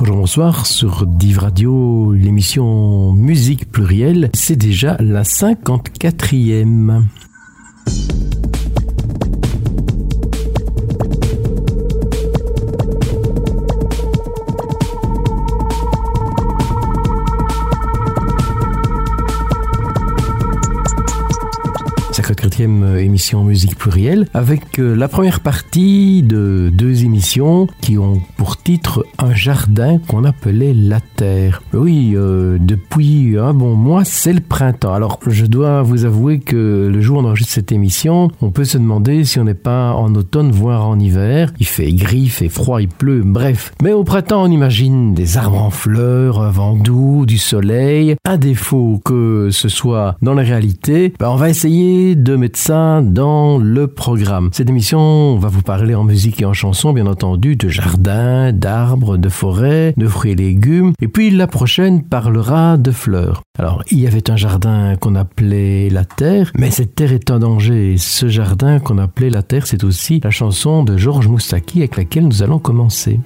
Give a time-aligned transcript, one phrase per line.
[0.00, 4.30] Bonjour, bonsoir sur Div Radio, l'émission Musique Plurielle.
[4.32, 7.02] C'est déjà la 54e.
[22.40, 28.20] quatrième émission Musique Plurielle avec euh, la première partie de deux émissions qui ont
[28.62, 31.62] titre un jardin qu'on appelait la terre.
[31.72, 34.94] Oui, euh, depuis un bon mois, c'est le printemps.
[34.94, 38.64] Alors, je dois vous avouer que le jour où on enregistre cette émission, on peut
[38.64, 41.52] se demander si on n'est pas en automne, voire en hiver.
[41.58, 43.72] Il fait gris, il fait froid, il pleut, bref.
[43.82, 48.16] Mais au printemps, on imagine des arbres en fleurs, un vent doux, du soleil.
[48.24, 53.00] À défaut que ce soit dans la réalité, ben on va essayer de mettre ça
[53.02, 54.50] dans le programme.
[54.52, 57.68] Cette émission va vous parler en musique et en chanson, bien entendu, de
[58.52, 60.92] d'arbres, de forêts, de fruits et légumes.
[61.00, 63.42] Et puis la prochaine parlera de fleurs.
[63.58, 67.38] Alors, il y avait un jardin qu'on appelait la terre, mais cette terre est en
[67.38, 67.96] danger.
[67.98, 72.26] ce jardin qu'on appelait la terre, c'est aussi la chanson de Georges Moustaki avec laquelle
[72.26, 73.20] nous allons commencer.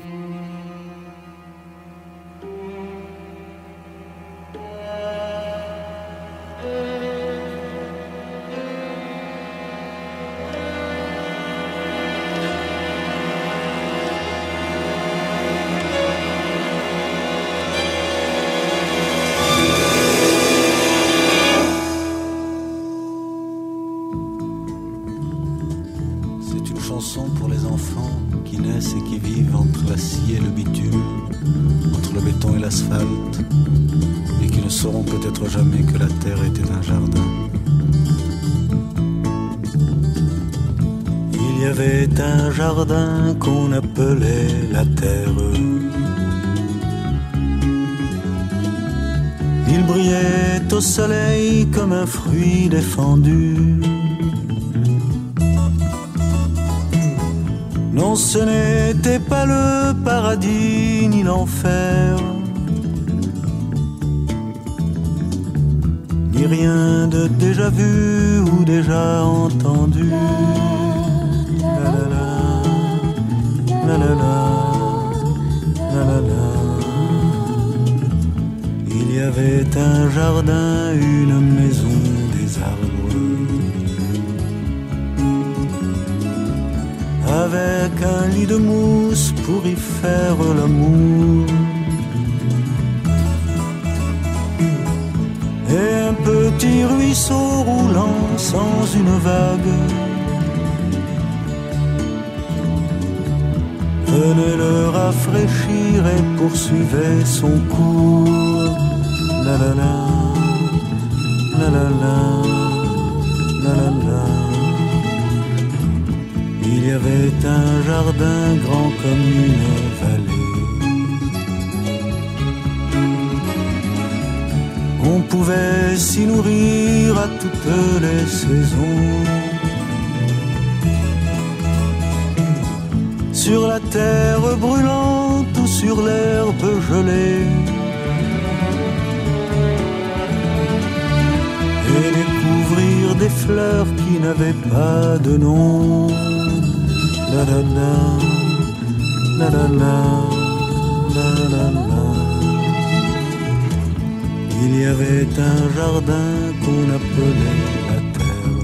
[154.62, 156.30] Il y avait un jardin
[156.62, 157.58] qu'on appelait
[157.88, 158.54] la terre.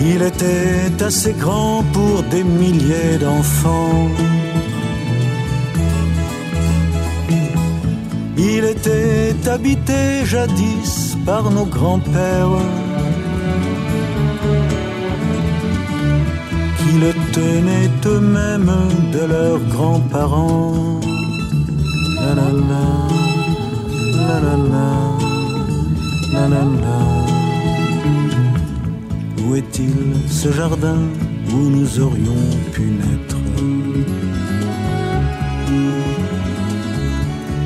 [0.00, 4.08] Il était assez grand pour des milliers d'enfants.
[8.36, 12.87] Il était habité jadis par nos grands-pères
[17.00, 18.76] le tenaient eux-mêmes
[19.12, 21.00] de leurs grands-parents.
[22.20, 22.88] La la la.
[29.44, 29.98] Où est-il
[30.28, 31.00] ce jardin
[31.52, 33.36] où nous aurions pu naître?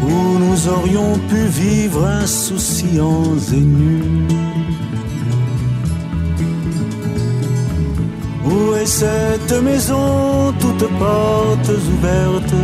[0.02, 4.51] Où nous aurions pu vivre insouciants et nus
[8.82, 12.56] Est cette maison, toutes portes ouvertes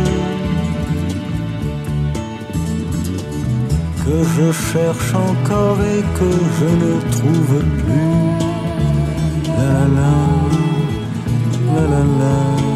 [4.03, 8.17] Que je cherche encore et que je ne trouve plus.
[9.59, 10.13] La la,
[11.73, 12.68] la la la,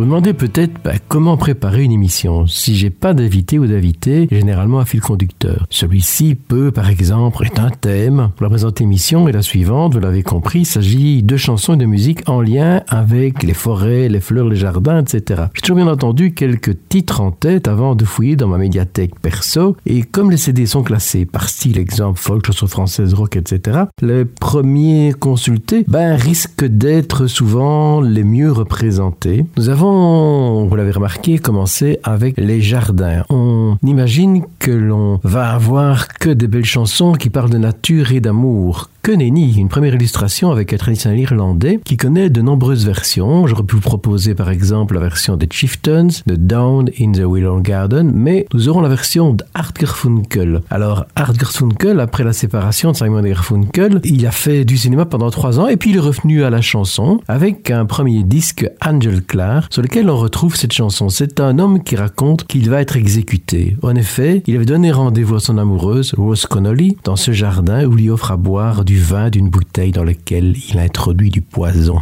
[0.00, 2.46] Vous demandez peut-être bah, comment préparer une émission.
[2.46, 5.66] Si j'ai pas d'invité ou d'invité, généralement un fil conducteur.
[5.68, 8.30] Celui-ci peut, par exemple, être un thème.
[8.40, 11.84] La présente émission est la suivante, vous l'avez compris, il s'agit de chansons et de
[11.84, 15.42] musique en lien avec les forêts, les fleurs, les jardins, etc.
[15.52, 19.76] J'ai toujours bien entendu quelques titres en tête avant de fouiller dans ma médiathèque perso.
[19.84, 24.24] Et comme les CD sont classés par style, exemple, folk, chanson française, rock, etc., les
[24.24, 29.44] premiers consultés ben, risquent d'être souvent les mieux représentés.
[29.58, 33.24] Nous avons vous l'avez remarqué, commencer avec les jardins?
[33.28, 38.20] On imagine que l'on va avoir que des belles chansons qui parlent de nature et
[38.20, 38.90] d'amour.
[39.02, 43.46] Que nenni, une première illustration avec un traditionnel irlandais qui connaît de nombreuses versions.
[43.46, 47.60] J'aurais pu vous proposer par exemple la version des Chieftains, de Down in the Willow
[47.60, 50.60] Garden, mais nous aurons la version d'Art Garfunkel.
[50.68, 55.30] Alors Art Garfunkel, après la séparation de Simon Garfunkel, il a fait du cinéma pendant
[55.30, 59.22] trois ans et puis il est revenu à la chanson avec un premier disque Angel
[59.22, 61.08] Clar sur lequel on retrouve cette chanson.
[61.08, 63.78] C'est un homme qui raconte qu'il va être exécuté.
[63.82, 67.96] En effet, il avait donné rendez-vous à son amoureuse, Rose Connolly, dans ce jardin où
[67.96, 72.00] il lui offre à boire du vin d'une bouteille dans laquelle il introduit du poison.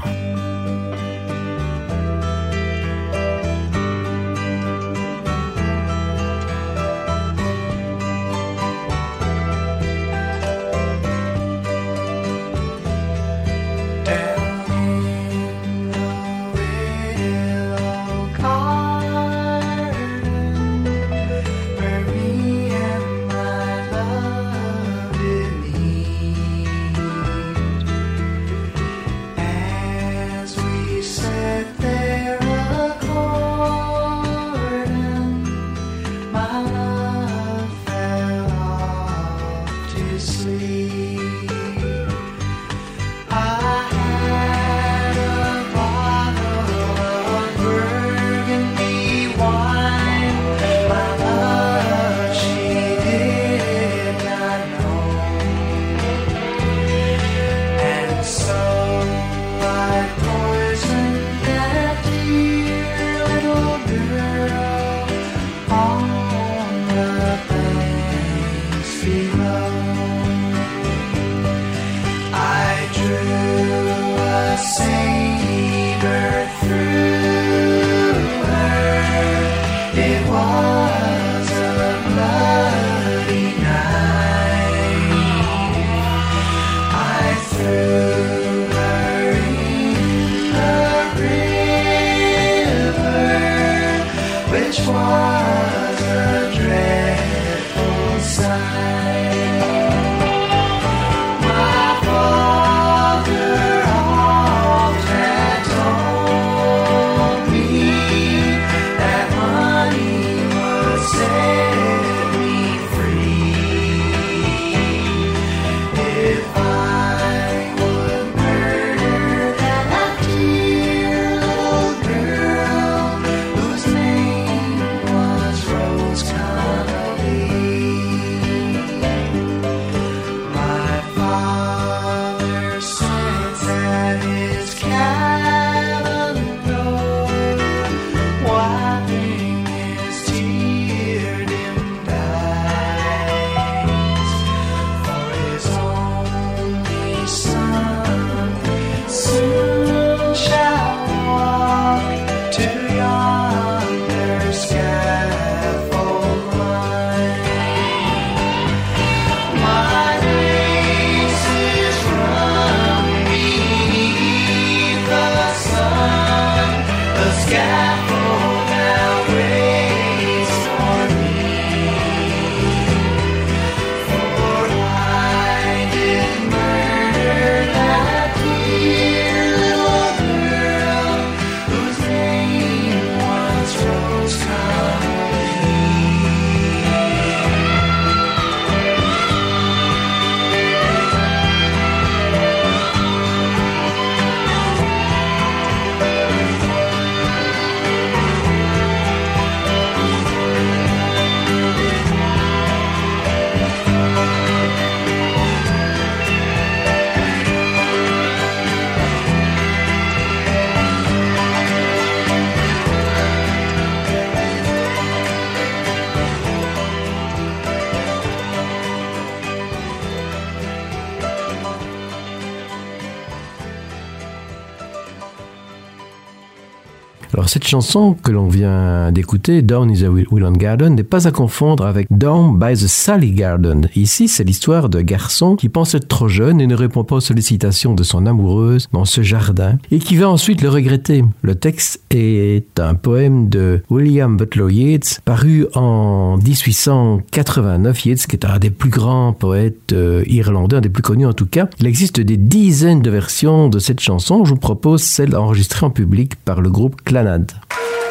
[227.48, 231.86] Cette chanson que l'on vient d'écouter, Down is a Willow Garden, n'est pas à confondre
[231.86, 233.88] avec Down by the Sally Garden.
[233.96, 237.20] Ici, c'est l'histoire d'un garçon qui pense être trop jeune et ne répond pas aux
[237.20, 241.24] sollicitations de son amoureuse dans ce jardin et qui va ensuite le regretter.
[241.40, 248.04] Le texte est un poème de William Butler Yeats paru en 1889.
[248.04, 251.32] Yeats qui est un des plus grands poètes euh, irlandais, un des plus connus en
[251.32, 251.66] tout cas.
[251.80, 254.44] Il existe des dizaines de versions de cette chanson.
[254.44, 257.37] Je vous propose celle enregistrée en public par le groupe Clanad.
[257.46, 258.07] This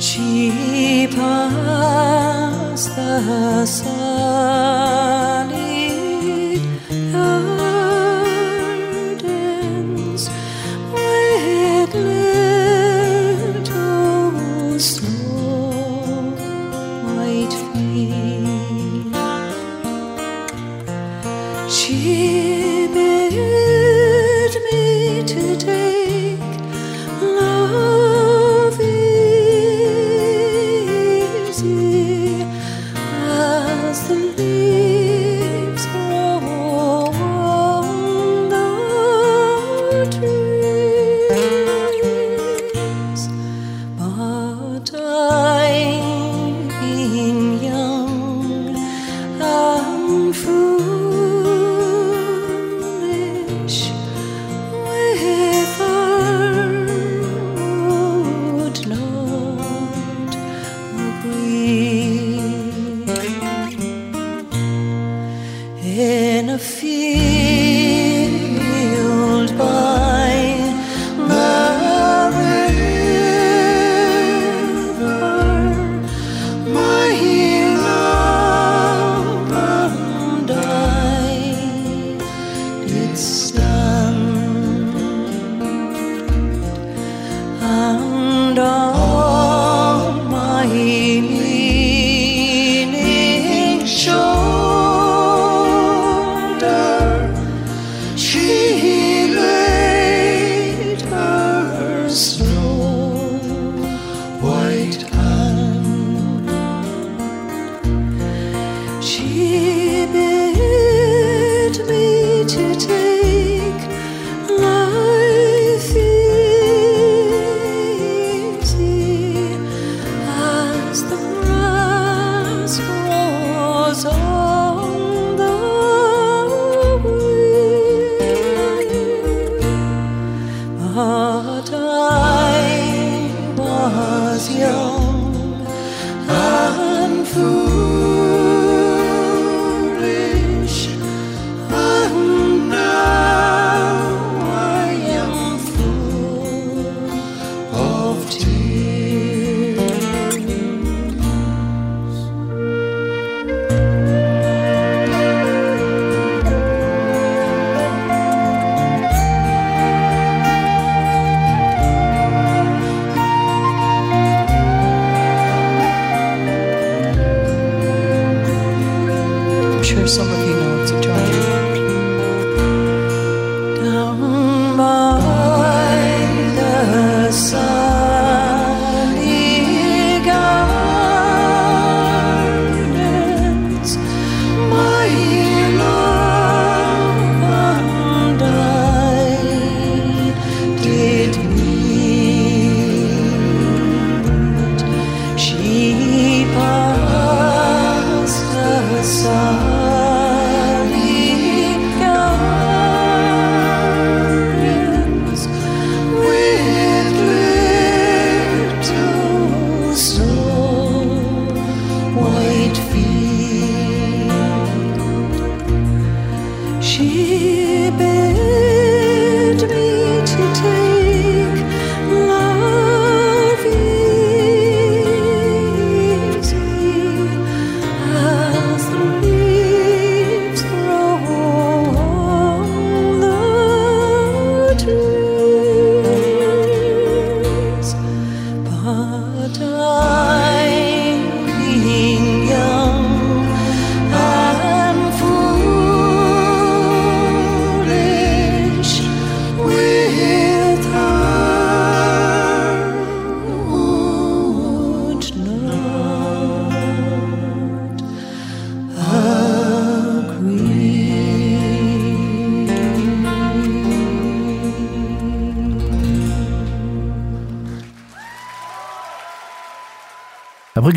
[0.00, 5.09] She passed the sunny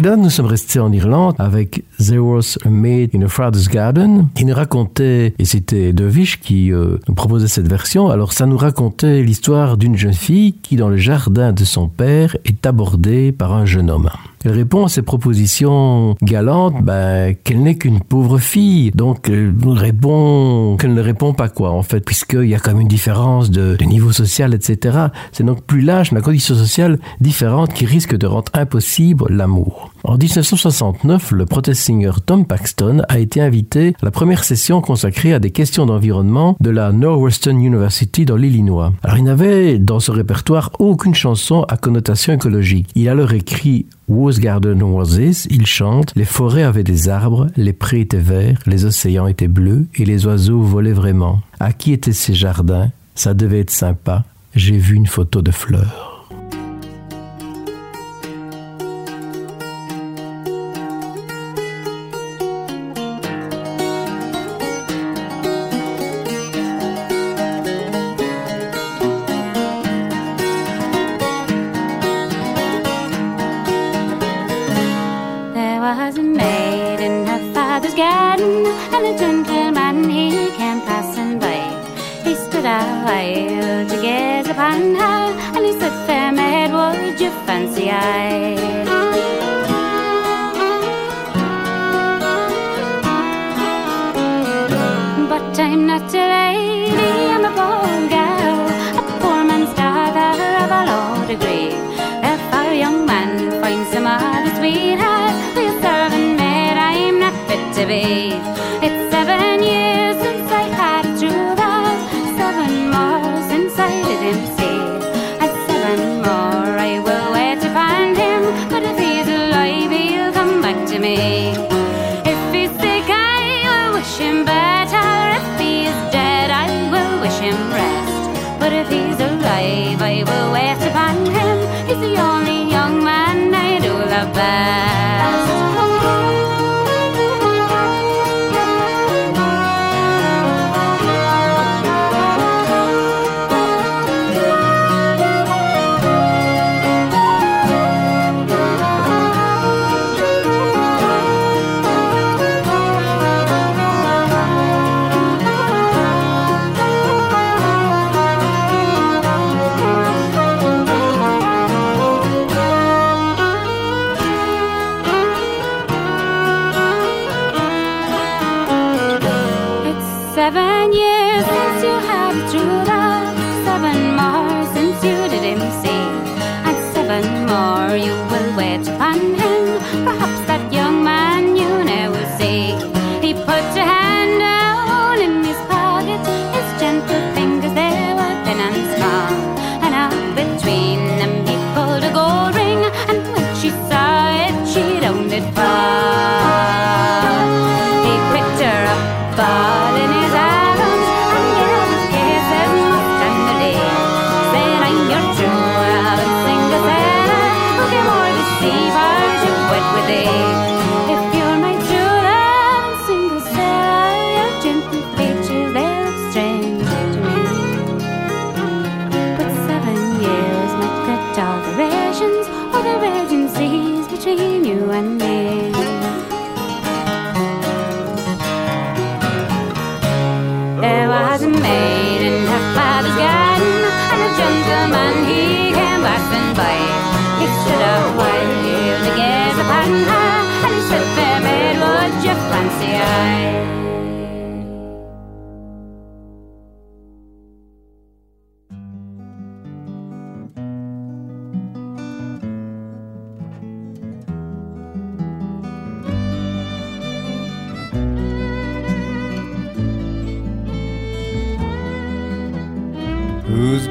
[0.04, 4.28] Que nous sommes restés en Irlande avec There Was a Maid in a Father's Garden,
[4.36, 8.58] qui nous racontait, et c'était Devish qui euh, nous proposait cette version, alors ça nous
[8.58, 13.54] racontait l'histoire d'une jeune fille qui, dans le jardin de son père, est abordée par
[13.54, 14.10] un jeune homme.
[14.44, 18.92] Elle répond à ces propositions galantes ben, qu'elle n'est qu'une pauvre fille.
[18.92, 22.82] Donc elle répond qu'elle ne répond pas quoi en fait, puisqu'il y a quand même
[22.82, 24.98] une différence de, niveau social, etc.
[25.32, 29.93] C'est donc plus l'âge, la condition sociale différente qui risque de rendre impossible l'amour.
[30.06, 35.34] En 1969, le protest singer Tom Paxton a été invité à la première session consacrée
[35.34, 38.92] à des questions d'environnement de la Northwestern University dans l'Illinois.
[39.02, 42.90] Alors il n'avait dans ce répertoire aucune chanson à connotation écologique.
[42.96, 45.20] Il a alors écrit Whose Garden Was
[45.50, 49.88] Il chante Les forêts avaient des arbres, les prés étaient verts, les océans étaient bleus
[49.96, 51.40] et les oiseaux volaient vraiment.
[51.62, 52.92] À qui étaient ces jardins?
[53.16, 54.26] Ça devait être sympa.
[54.54, 56.13] J'ai vu une photo de fleurs.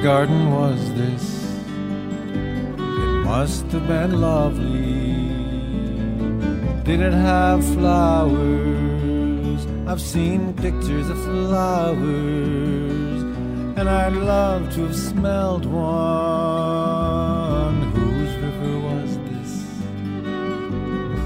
[0.03, 1.45] Garden was this?
[2.77, 5.29] It must have been lovely.
[6.83, 9.65] Did it have flowers?
[9.87, 13.23] I've seen pictures of flowers,
[13.79, 17.83] and I'd love to have smelled one.
[17.93, 19.53] Whose river was this?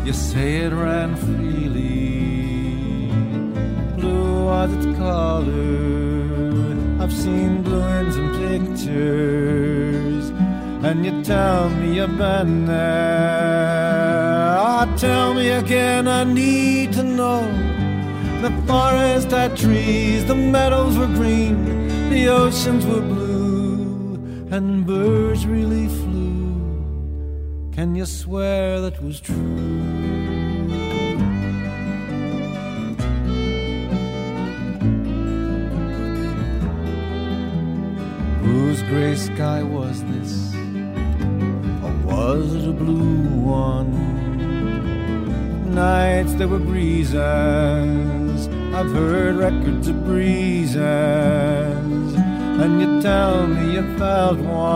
[0.06, 3.08] You say it ran freely.
[3.96, 5.96] Blue was its color.
[7.00, 8.32] I've seen blue ends in
[8.86, 10.30] pictures,
[10.84, 14.56] and you tell me you've been there.
[14.58, 17.42] Ah, tell me again, I need to know.
[18.42, 24.18] The forest had trees, the meadows were green, the oceans were blue,
[24.50, 27.72] and birds really flew.
[27.72, 30.05] Can you swear that was true?
[39.36, 40.32] Sky was this?
[41.84, 43.28] Or was it a blue
[43.68, 43.92] one?
[45.74, 48.48] Nights there were breezes.
[48.78, 50.76] I've heard records of breezes.
[52.62, 54.68] And you tell me you felt one.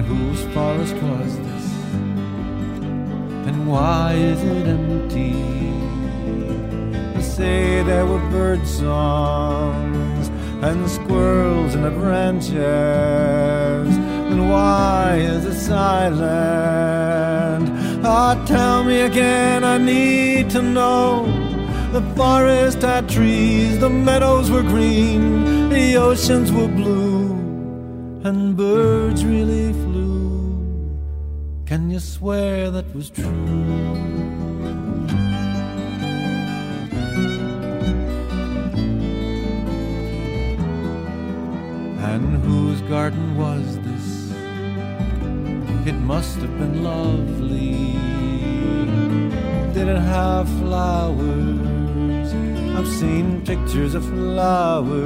[0.00, 1.66] Whose forest was this?
[3.48, 5.38] And why is it empty?
[7.16, 9.87] You say there were bird songs
[10.62, 12.54] and squirrels in the branches.
[14.28, 16.18] Then why is it silent?
[18.04, 21.26] Ah, tell me again, I need to know.
[21.92, 27.32] The forest had trees, the meadows were green, the oceans were blue,
[28.24, 30.98] and birds really flew.
[31.66, 34.37] Can you swear that was true?
[42.12, 44.06] And whose garden was this?
[45.86, 47.92] It must have been lovely.
[49.74, 52.28] Did it have flowers?
[52.76, 54.96] I've seen pictures of flowers,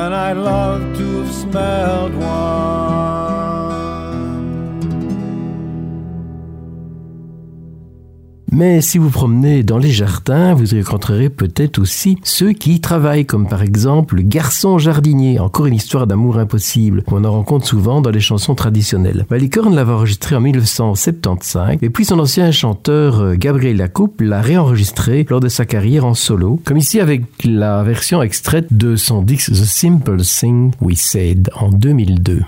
[0.00, 2.89] and I'd love to have smelled one.
[8.60, 13.24] Mais si vous promenez dans les jardins, vous rencontrerez peut-être aussi ceux qui y travaillent,
[13.24, 18.02] comme par exemple le garçon jardinier, encore une histoire d'amour impossible, qu'on en rencontre souvent
[18.02, 19.24] dans les chansons traditionnelles.
[19.30, 25.24] Malicorne l'avait enregistré en 1975, et puis son ancien chanteur euh, Gabriel Lacoupe l'a réenregistré
[25.30, 29.52] lors de sa carrière en solo, comme ici avec la version extraite de son disque
[29.52, 32.42] The Simple Thing We Said en 2002.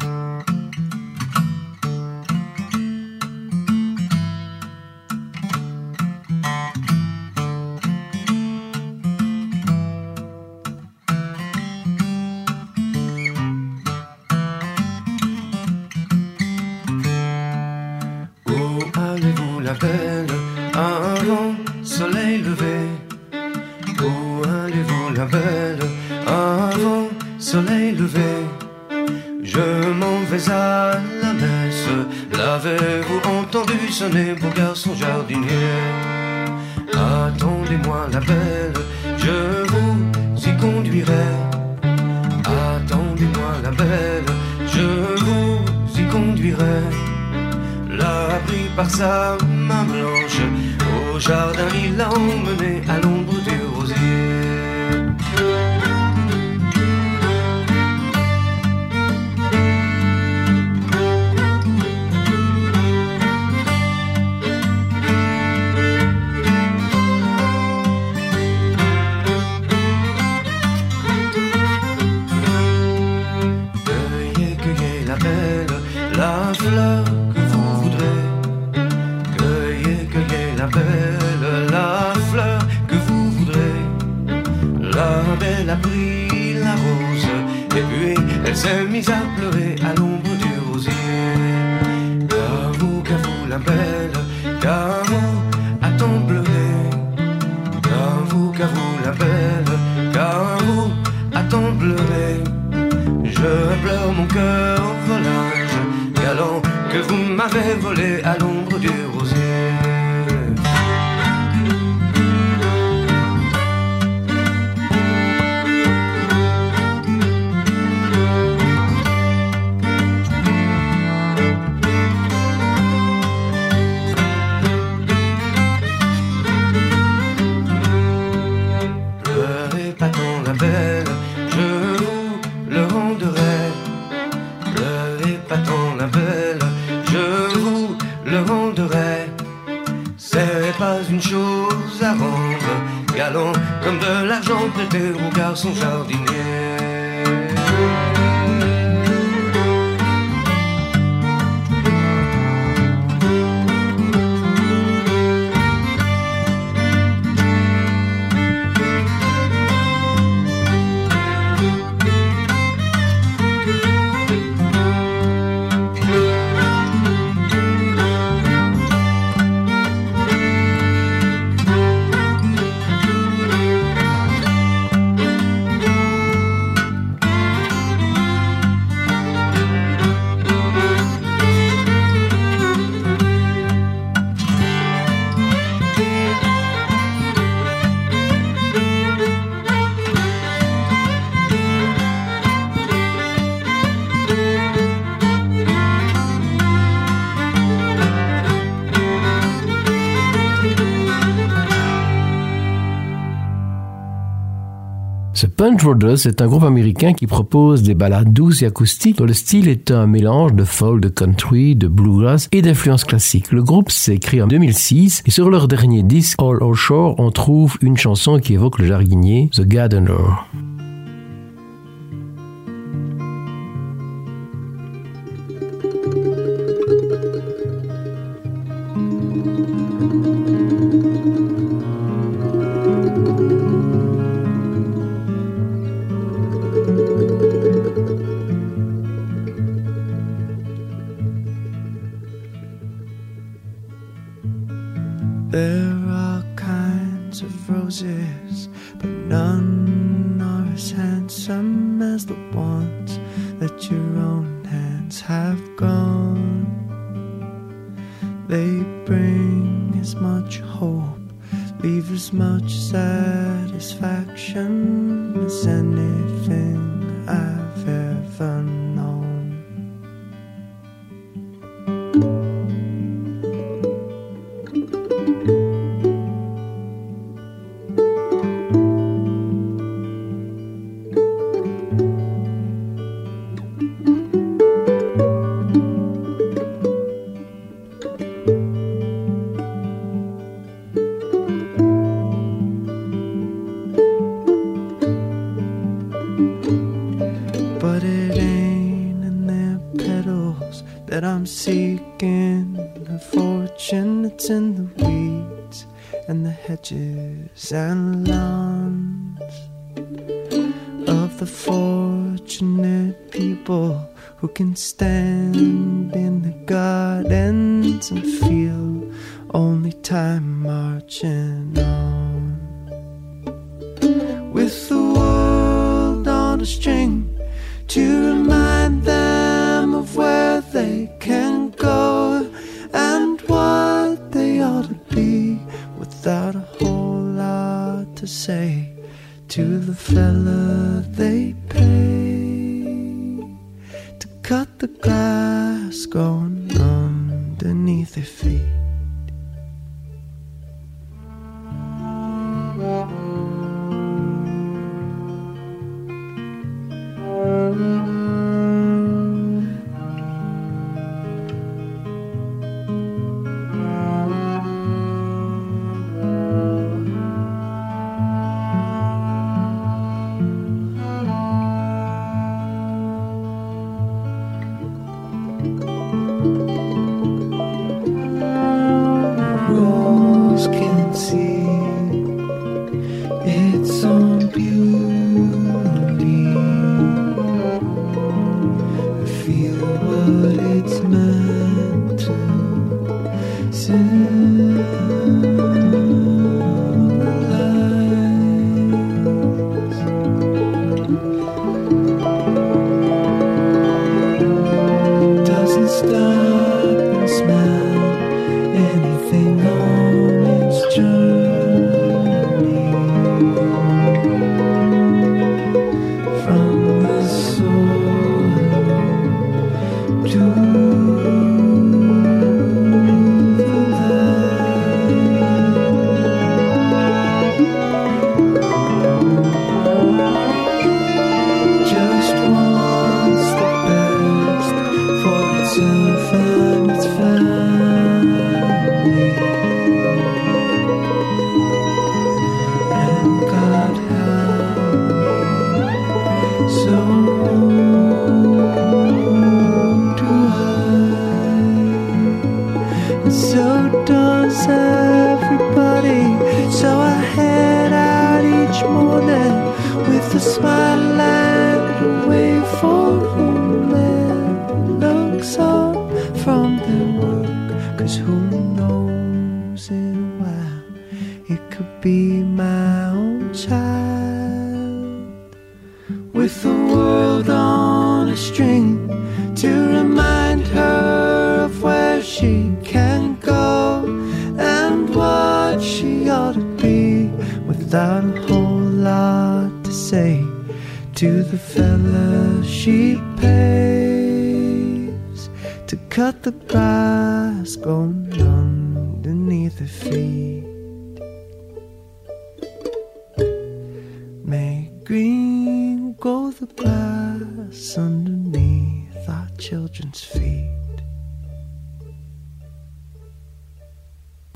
[206.16, 209.90] C'est un groupe américain qui propose des ballades douces et acoustiques dont le style est
[209.90, 213.50] un mélange de folk, de country, de bluegrass et d'influences classiques.
[213.52, 217.30] Le groupe s'est créé en 2006 et sur leur dernier disque, All All Shore, on
[217.30, 220.12] trouve une chanson qui évoque le jardinier, The Gardener.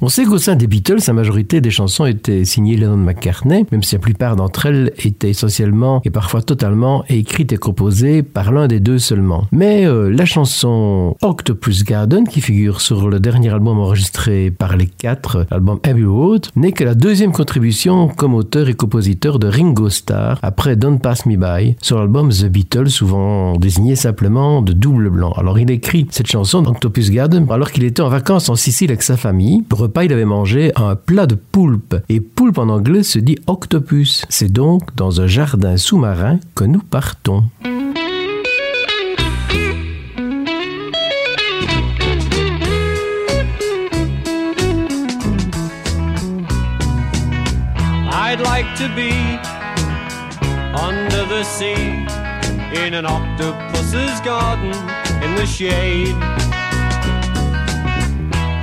[0.06, 3.82] On sait qu'au sein des Beatles, la majorité des chansons étaient signées Lennon McCartney, même
[3.82, 8.68] si la plupart d'entre elles étaient essentiellement et parfois totalement écrites et composées par l'un
[8.68, 9.48] des deux seulement.
[9.50, 14.86] Mais euh, la chanson Octopus Garden, qui figure sur le dernier album enregistré par les
[14.86, 19.90] quatre, l'album Abbey Road, n'est que la deuxième contribution comme auteur et compositeur de Ringo
[19.90, 25.10] Starr après Don't Pass Me By sur l'album The Beatles, souvent désigné simplement de double
[25.10, 25.32] blanc.
[25.32, 29.02] Alors il écrit cette chanson Octopus Garden alors qu'il était en vacances en Sicile avec
[29.02, 29.64] sa famille.
[30.04, 31.96] Il avait mangé un plat de poulpe.
[32.08, 34.24] Et poulpe en anglais se dit octopus.
[34.28, 37.44] C'est donc dans un jardin sous-marin que nous partons.
[48.28, 49.38] I'd like to be
[50.74, 52.06] under the sea
[52.74, 54.74] in an octopus's garden
[55.22, 56.45] in the shade.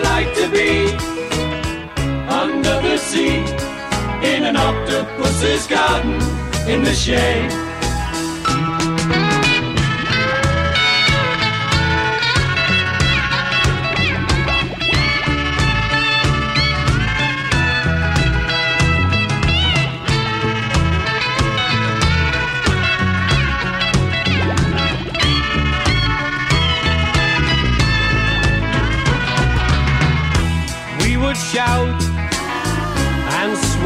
[0.00, 0.92] I'd like to be
[2.28, 3.38] under the sea
[4.24, 6.14] in an octopus's garden
[6.68, 7.67] in the shade.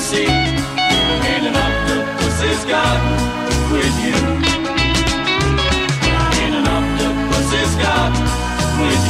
[0.00, 3.16] in an octopus's garden
[3.70, 4.16] with you.
[6.42, 8.24] In an octopus's garden
[8.80, 9.09] with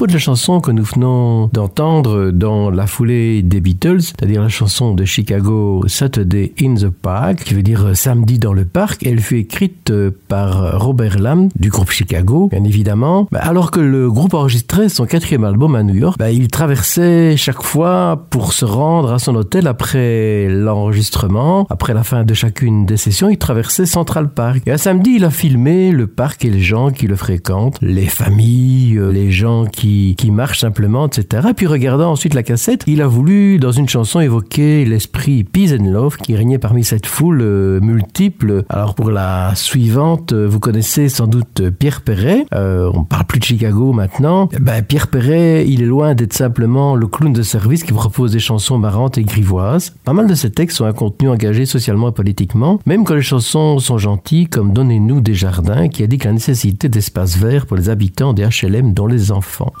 [0.00, 4.48] Propos de la chanson que nous venons d'entendre dans la foulée des Beatles, c'est-à-dire la
[4.48, 9.20] chanson de Chicago Saturday in the Park, qui veut dire samedi dans le parc, elle
[9.20, 9.92] fut écrite
[10.26, 13.28] par Robert Lamb du groupe Chicago, bien évidemment.
[13.30, 17.36] Bah, alors que le groupe enregistrait son quatrième album à New York, bah, il traversait
[17.36, 22.86] chaque fois pour se rendre à son hôtel après l'enregistrement, après la fin de chacune
[22.86, 24.62] des sessions, il traversait Central Park.
[24.64, 28.06] Et un samedi, il a filmé le parc et les gens qui le fréquentent, les
[28.06, 31.48] familles, euh, les gens qui, qui marchent simplement, etc.
[31.56, 35.90] Puis regardant ensuite la cassette, il a voulu, dans une chanson, évoquer l'esprit peace and
[35.90, 38.64] love qui régnait parmi cette foule euh, multiple.
[38.68, 42.44] Alors pour la suivante, euh, vous connaissez sans doute Pierre Perret.
[42.54, 44.48] Euh, on parle plus de Chicago maintenant.
[44.60, 48.40] Ben, Pierre Perret, il est loin d'être simplement le clown de service qui propose des
[48.40, 49.94] chansons marrantes et grivoises.
[50.04, 53.22] Pas mal de ses textes sont un contenu engagé socialement et politiquement, même quand les
[53.22, 57.88] chansons sont gentilles, comme Donnez-nous des jardins, qui indique la nécessité d'espaces verts pour les
[57.88, 59.72] habitants des HLM, dont les enfants.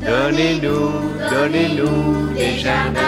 [0.00, 0.90] Donnez-nous,
[1.30, 3.00] donnez-nous des jardins,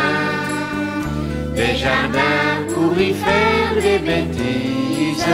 [1.56, 5.26] des jardins pour y faire des bêtises,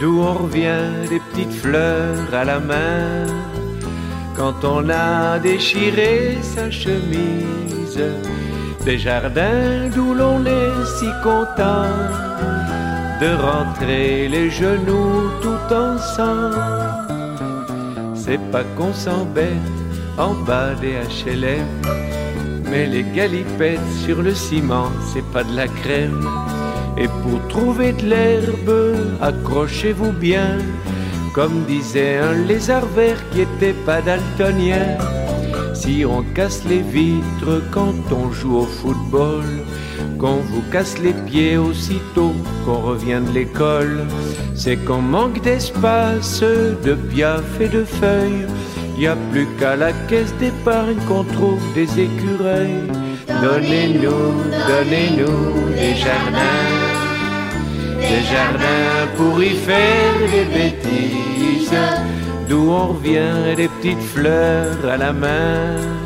[0.00, 3.26] d'où on revient des petites fleurs à la main,
[4.34, 8.00] quand on a déchiré sa chemise,
[8.84, 11.86] des jardins d'où l'on est si content
[13.20, 16.60] de rentrer les genoux tout ensemble.
[18.14, 19.78] C'est pas qu'on s'embête
[20.18, 21.66] en bas des HLM.
[22.70, 26.28] Mais les galipettes sur le ciment, c'est pas de la crème.
[26.98, 30.58] Et pour trouver de l'herbe, accrochez-vous bien.
[31.34, 34.98] Comme disait un lézard vert qui était pas daltonien.
[35.74, 39.44] Si on casse les vitres quand on joue au football,
[40.18, 42.34] qu'on vous casse les pieds aussitôt
[42.64, 44.04] qu'on revient de l'école,
[44.54, 48.46] c'est qu'on manque d'espace, de piaf et de feuilles.
[48.98, 52.88] Y a plus qu'à la caisse d'épargne qu'on trouve des écureuils.
[53.42, 54.32] Donnez-nous,
[54.70, 56.70] donnez-nous des jardins,
[58.00, 61.70] des jardins pour y faire des bêtises,
[62.48, 66.05] d'où on revient des petites fleurs à la main.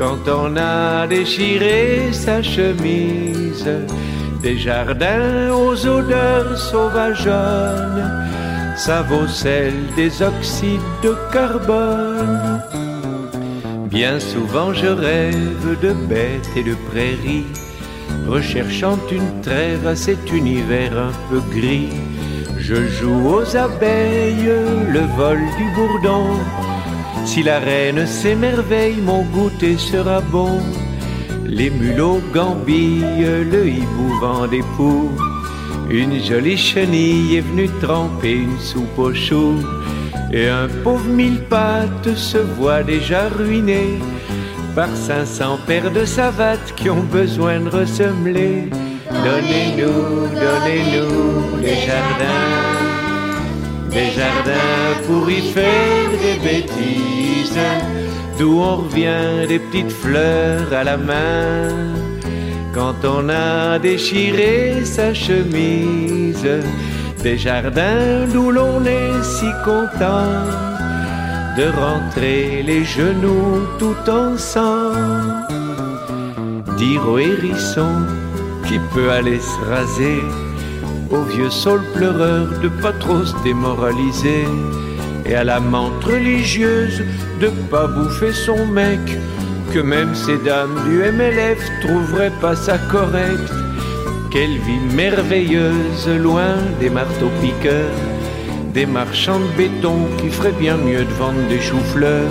[0.00, 3.70] Quand on a déchiré sa chemise,
[4.42, 8.20] des jardins aux odeurs sauvageonnes
[8.80, 12.62] ça vaut celle des oxydes de carbone.
[13.90, 17.44] Bien souvent je rêve de bêtes et de prairies,
[18.26, 21.90] recherchant une trêve à cet univers un peu gris.
[22.58, 24.54] Je joue aux abeilles
[24.96, 26.38] le vol du bourdon.
[27.24, 30.60] Si la reine s'émerveille, mon goûter sera bon.
[31.46, 35.10] Les mulots gambillent, le hibou vend des poux.
[35.90, 39.58] Une jolie chenille est venue tremper une soupe aux choux.
[40.32, 43.98] Et un pauvre mille pattes se voit déjà ruiné
[44.74, 48.70] par 500 paires de savates qui ont besoin de ressemeler.
[49.10, 52.79] Donnez-nous, donnez-nous des jardins,
[53.90, 57.58] des jardins pour y faire des bêtises,
[58.38, 61.68] d'où on revient des petites fleurs à la main.
[62.72, 66.48] Quand on a déchiré sa chemise,
[67.22, 70.44] des jardins d'où l'on est si content
[71.56, 74.98] de rentrer les genoux tout ensemble.
[76.78, 77.92] Dire au hérisson
[78.66, 80.22] qui peut aller se raser,
[81.10, 84.44] au vieux saule pleureur de pas trop se démoraliser,
[85.26, 87.02] et à la menthe religieuse
[87.40, 89.00] de pas bouffer son mec,
[89.72, 93.52] que même ces dames du MLF trouveraient pas ça correct.
[94.30, 97.98] Quelle vie merveilleuse, loin des marteaux piqueurs,
[98.72, 102.30] des marchands de béton qui feraient bien mieux de vendre des choux-fleurs.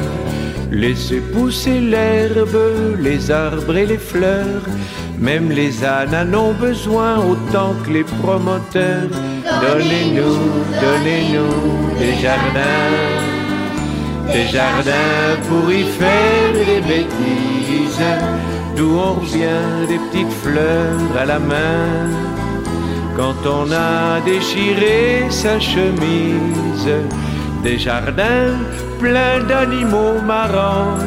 [0.71, 2.57] Laissez pousser l'herbe,
[2.99, 4.63] les arbres et les fleurs,
[5.20, 9.09] même les ânes en ont besoin autant que les promoteurs.
[9.61, 10.39] Donnez-nous,
[10.82, 13.30] donnez-nous des jardins
[14.34, 18.05] des jardins pour y faire des bêtises,
[18.76, 22.09] d'où on revient des petites fleurs à la main.
[23.17, 26.89] Quand on a déchiré sa chemise,
[27.63, 28.55] des jardins
[28.99, 30.97] pleins d'animaux marrants,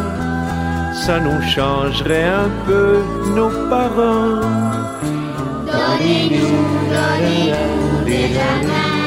[1.07, 3.03] ça nous changerait un peu
[3.35, 4.41] nos parents.
[5.67, 6.59] Donnez-nous,
[6.95, 9.01] donnez-nous des jardins,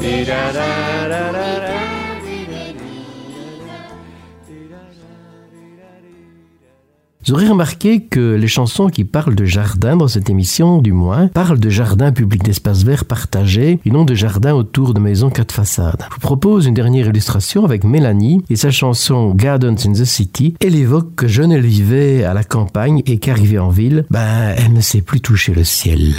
[0.00, 1.61] des jardins.
[7.24, 11.28] Vous aurez remarqué que les chansons qui parlent de jardin dans cette émission, du moins,
[11.28, 15.54] parlent de jardin public d'espaces verts partagés et non de jardin autour de maisons quatre
[15.54, 16.04] façades.
[16.08, 20.56] Je vous propose une dernière illustration avec Mélanie et sa chanson Gardens in the City.
[20.60, 24.72] Elle évoque que jeune elle vivait à la campagne et qu'arrivée en ville, ben, elle
[24.72, 26.16] ne sait plus toucher le ciel.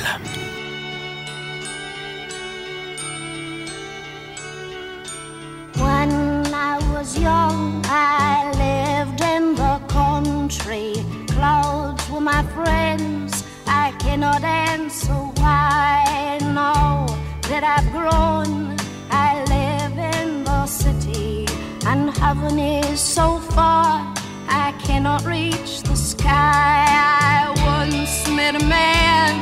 [14.33, 16.39] I cannot answer why.
[16.41, 17.05] Now
[17.49, 18.75] that I've grown,
[19.11, 21.45] I live in the city,
[21.85, 24.11] and heaven is so far.
[24.49, 26.85] I cannot reach the sky.
[26.89, 29.33] I once met a man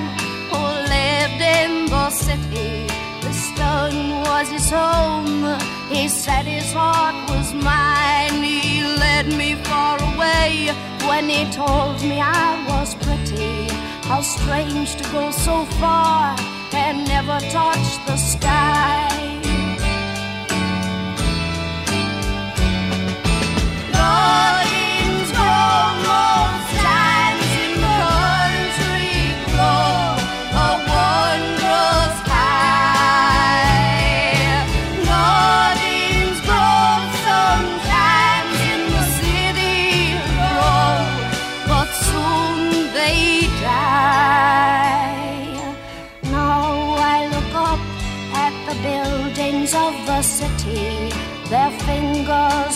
[0.52, 0.62] who
[0.96, 2.88] lived in the city.
[3.22, 5.58] The stone was his home.
[5.88, 8.44] He said his heart was mine.
[8.44, 10.76] He led me far away
[11.08, 13.71] when he told me I was pretty.
[14.12, 16.36] How strange to go so far
[16.74, 19.08] and never touch the sky.
[23.94, 24.61] Gardens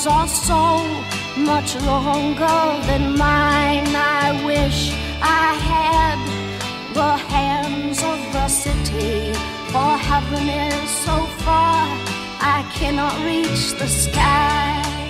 [0.08, 0.84] are so
[1.38, 3.88] much longer than mine.
[3.96, 4.92] I wish
[5.22, 6.18] I had
[6.94, 9.34] the hands of the city,
[9.72, 11.88] for heaven is so far
[12.40, 15.05] I cannot reach the sky.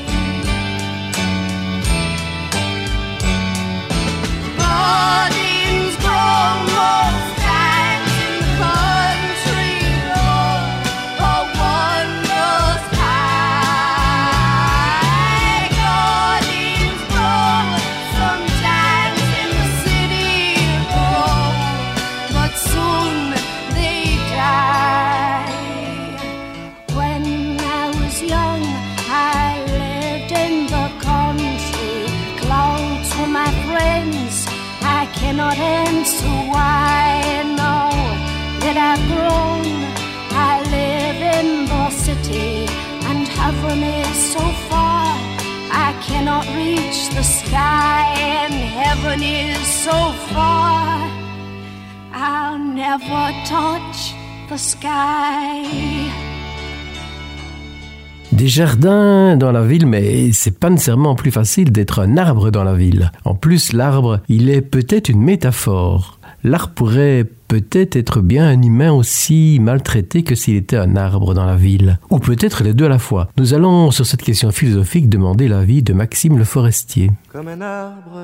[58.46, 62.64] Des jardins dans la ville, mais c'est pas nécessairement plus facile d'être un arbre dans
[62.64, 63.12] la ville.
[63.24, 66.20] En plus, l'arbre, il est peut-être une métaphore.
[66.44, 71.48] L'arbre pourrait peut-être être bien un humain aussi maltraité que s'il était un arbre dans
[71.48, 71.98] la ville.
[72.12, 73.30] Ou peut-être les deux à la fois.
[73.40, 77.10] Nous allons, sur cette question philosophique, demander l'avis de Maxime Le Forestier.
[77.34, 78.22] comme un arbre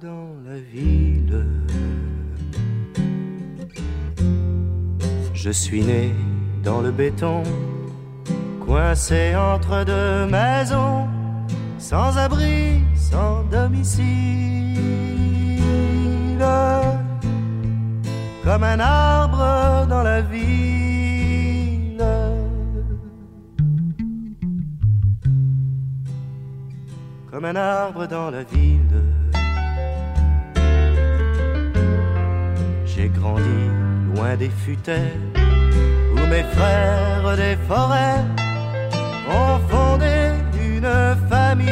[0.00, 1.46] dans la ville.
[5.34, 6.14] Je suis né
[6.62, 7.42] dans le béton,
[8.66, 11.06] coincé entre deux maisons,
[11.78, 14.80] sans abri, sans domicile.
[18.44, 22.04] Comme un arbre dans la ville.
[27.30, 29.02] Comme un arbre dans la ville.
[32.84, 33.42] J'ai grandi
[34.14, 35.18] loin des futaies
[36.12, 38.24] où mes frères des forêts
[39.28, 40.90] ont fondé une
[41.30, 41.70] famille.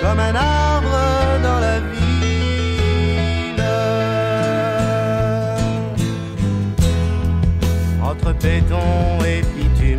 [0.00, 0.98] Comme un arbre
[1.42, 3.64] dans la ville.
[8.02, 9.98] Entre béton et bitume,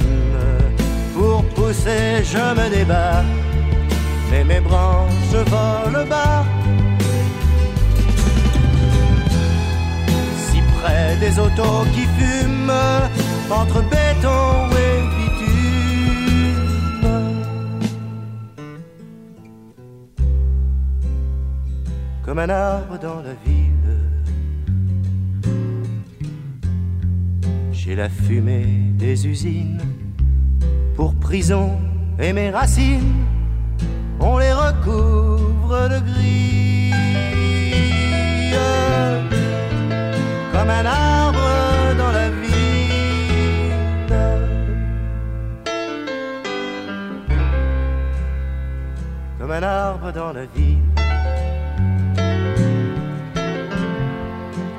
[1.13, 3.23] pour pousser, je me débat.
[4.31, 6.45] Mais mes branches volent bas.
[10.37, 13.08] Si près des autos qui fument,
[13.51, 16.59] entre béton et bitume.
[22.25, 23.65] Comme un arbre dans la ville.
[27.71, 29.81] J'ai la fumée des usines
[30.95, 31.79] pour prison
[32.19, 33.25] et mes racines,
[34.19, 36.91] on les recouvre de gris.
[40.51, 41.28] Comme un arbre
[49.51, 50.77] un arbre dans la ville.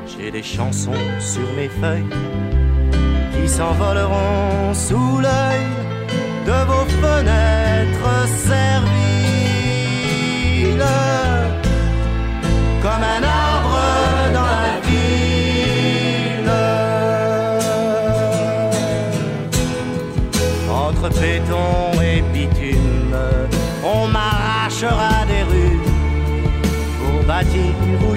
[0.06, 2.04] J'ai des chansons sur mes feuilles
[3.34, 5.66] qui s'envoleront sous l'œil
[6.46, 8.90] de vos fenêtres serviles
[12.82, 13.80] comme un arbre
[14.34, 16.50] dans la ville.
[20.70, 21.89] Entre béton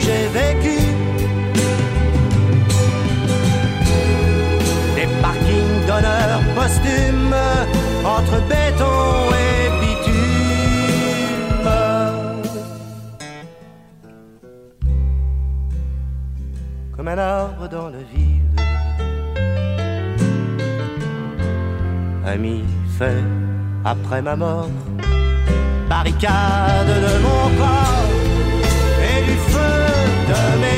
[0.03, 0.77] j'ai vécu.
[4.95, 7.35] Des parkings d'honneur posthume
[8.15, 8.99] entre béton
[9.45, 11.69] et bitume.
[16.95, 18.41] Comme un arbre dans la ville.
[22.25, 22.63] Ami
[22.97, 23.23] fait
[23.85, 24.69] après ma mort,
[25.89, 28.02] barricade de mon corps
[30.33, 30.72] de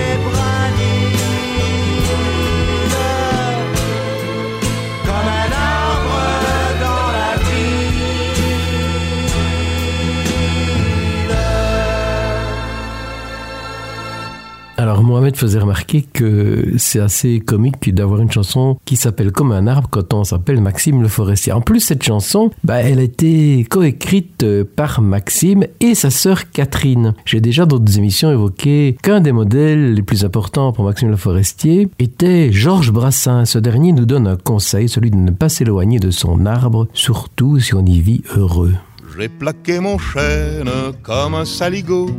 [15.15, 19.87] Mohamed faisait remarquer que c'est assez comique d'avoir une chanson qui s'appelle Comme un arbre
[19.89, 21.53] quand on s'appelle Maxime le Forestier.
[21.53, 26.51] En plus, cette chanson, bah, elle a été coécrite euh, par Maxime et sa sœur
[26.51, 27.13] Catherine.
[27.23, 31.15] J'ai déjà dans des émissions évoqué qu'un des modèles les plus importants pour Maxime le
[31.15, 33.45] Forestier était Georges Brassens.
[33.45, 37.57] Ce dernier nous donne un conseil, celui de ne pas s'éloigner de son arbre, surtout
[37.61, 38.73] si on y vit heureux.
[39.17, 40.69] J'ai plaqué mon chêne
[41.03, 42.09] comme un saligot,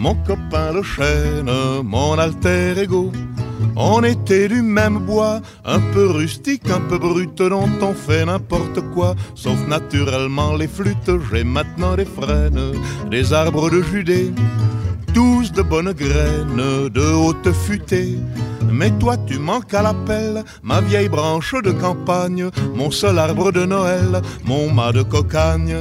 [0.00, 1.50] mon copain le chêne,
[1.84, 3.12] mon alter ego.
[3.76, 8.80] On était du même bois, un peu rustique, un peu brut, dont on fait n'importe
[8.94, 11.12] quoi, sauf naturellement les flûtes.
[11.30, 12.72] J'ai maintenant des frênes,
[13.10, 14.32] des arbres de Judée,
[15.12, 18.16] tous de bonnes graines, de haute futée.
[18.72, 23.66] Mais toi tu manques à l'appel, ma vieille branche de campagne, mon seul arbre de
[23.66, 25.76] Noël, mon mât de cocagne.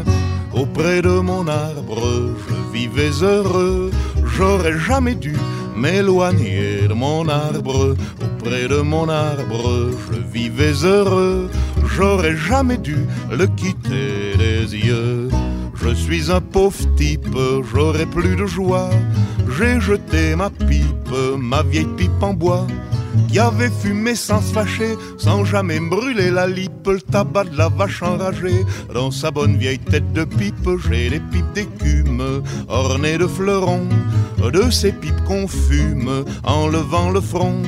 [0.51, 2.01] Auprès de mon arbre,
[2.49, 3.91] je vivais heureux,
[4.39, 5.35] j'aurais jamais dû
[5.75, 7.95] m'éloigner de mon arbre.
[8.23, 11.49] Auprès de mon arbre, je vivais heureux,
[11.85, 15.27] j'aurais jamais dû le quitter des yeux.
[15.81, 17.35] Je suis un pauvre type,
[17.73, 18.89] j'aurais plus de joie.
[19.57, 22.65] J'ai jeté ma pipe, ma vieille pipe en bois,
[23.27, 26.87] qui avait fumé sans se fâcher, sans jamais brûler la lippe.
[26.87, 31.19] Le tabac de la vache enragée, dans sa bonne vieille tête de pipe, j'ai les
[31.19, 33.87] pipes d'écume, ornées de fleurons,
[34.41, 37.61] de ces pipes qu'on fume, en levant le front.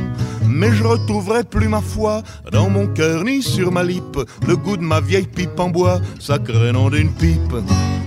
[0.53, 4.77] Mais je retrouverai plus ma foi dans mon cœur ni sur ma lippe, le goût
[4.77, 7.55] de ma vieille pipe en bois, sacré nom d'une pipe.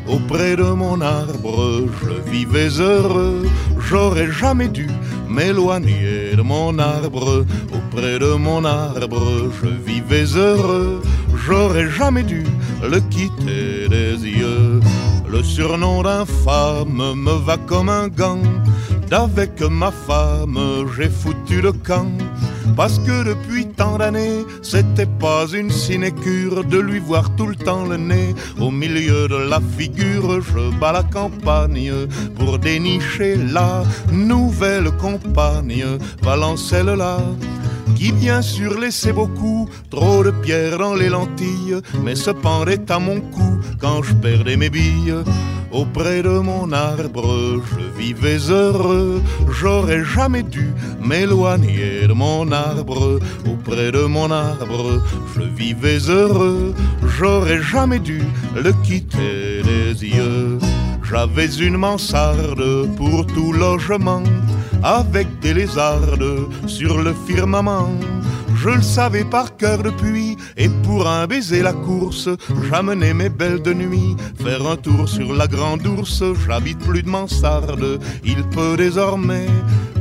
[0.06, 3.46] Auprès de mon arbre, je vivais heureux,
[3.78, 4.86] j'aurais jamais dû
[5.28, 7.46] m'éloigner de mon arbre.
[7.72, 11.00] Auprès de mon arbre, je vivais heureux,
[11.46, 12.44] j'aurais jamais dû
[12.82, 14.80] le quitter des yeux.
[15.26, 18.38] Le surnom d'infâme me va comme un gant.
[19.14, 20.58] D'avec ma femme,
[20.96, 22.18] j'ai foutu le camp.
[22.76, 27.84] Parce que depuis tant d'années, c'était pas une sinécure de lui voir tout le temps
[27.84, 30.40] le nez au milieu de la figure.
[30.40, 31.92] Je bats la campagne
[32.36, 35.84] pour dénicher la nouvelle compagne,
[36.20, 37.18] Valencelle-là
[37.96, 42.98] qui bien sûr laissait beaucoup trop de pierres dans les lentilles, mais se pendait à
[42.98, 45.14] mon cou quand je perdais mes billes.
[45.74, 49.03] Auprès de mon arbre, je vivais heureux,
[49.48, 53.20] j'aurais jamais dû m'éloigner de mon arbre.
[53.46, 55.02] Auprès de mon arbre,
[55.34, 56.74] je vivais heureux,
[57.16, 58.22] j'aurais jamais dû
[58.54, 60.58] le quitter des yeux.
[61.08, 64.22] J'avais une mansarde pour tout logement,
[64.82, 67.90] avec des lézardes sur le firmament.
[68.64, 72.30] Je le savais par cœur depuis, et pour un baiser la course,
[72.70, 74.16] j'amenais mes belles de nuit.
[74.42, 76.22] Faire un tour sur la grande ours.
[76.46, 79.48] J'habite plus de mansarde, il peut désormais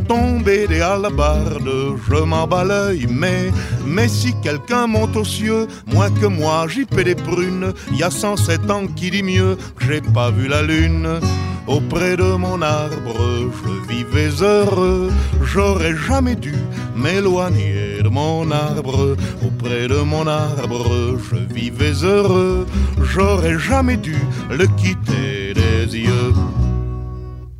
[0.07, 3.51] tomber des alabardes, je m'en bats l'œil, mais,
[3.85, 8.11] mais si quelqu'un monte aux cieux, moins que moi, j'y paie des prunes, y a
[8.11, 11.19] 107 ans qui dit mieux j'ai pas vu la lune.
[11.67, 15.11] Auprès de mon arbre, je vivais heureux,
[15.41, 16.53] j'aurais jamais dû
[16.95, 19.15] m'éloigner de mon arbre.
[19.45, 22.65] Auprès de mon arbre, je vivais heureux,
[23.01, 24.15] j'aurais jamais dû
[24.49, 26.33] le quitter des yeux.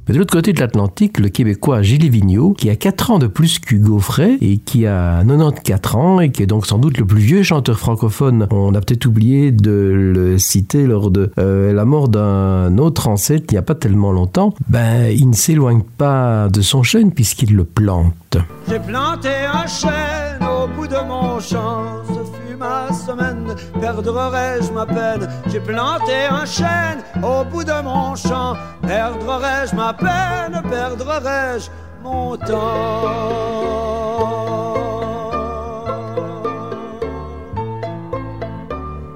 [0.08, 3.28] Mais de l'autre côté de l'Atlantique, le Québécois Gilles Vigneault, qui a 4 ans de
[3.28, 7.06] plus qu'Hugo Frey et qui a 94 ans et qui est donc sans doute le
[7.06, 11.86] plus vieux chanteur francophone, on a peut-être oublié de le citer lors de euh, la
[11.86, 16.50] mort d'un autre ancêtre il n'y a pas tellement longtemps, ben il ne s'éloigne pas
[16.50, 18.38] de son chêne puisqu'il le plante.
[18.68, 20.23] J'ai planté un chêne
[20.64, 25.28] au bout de mon champ, ce fut ma semaine, perdrai-je ma peine?
[25.48, 31.70] J'ai planté un chêne au bout de mon champ, perdrai-je ma peine, perdrai-je
[32.02, 33.74] mon temps?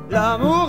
[0.09, 0.66] L'amour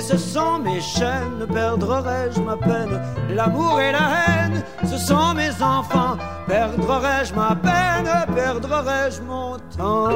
[0.00, 3.00] ce sont mes chaînes, perdrai-je ma peine?
[3.30, 10.08] L'amour et la haine, ce sont mes enfants, perdrai-je ma peine, perdrai-je mon temps?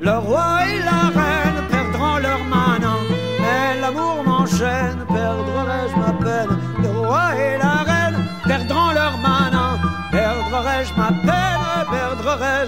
[0.00, 3.00] Le roi et la reine perdront leur manant,
[3.40, 6.58] mais l'amour m'enchaîne, perdrai-je ma peine?
[6.82, 9.78] Le roi et la reine perdront leur manant,
[10.10, 11.53] perdrai-je ma peine,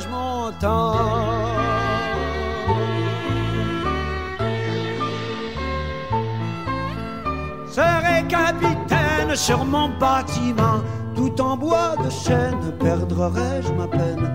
[0.04, 0.94] mon temps.
[7.68, 10.80] Serai capitaine sur mon bâtiment,
[11.14, 14.30] tout en bois de chêne, perdrai-je ma peine.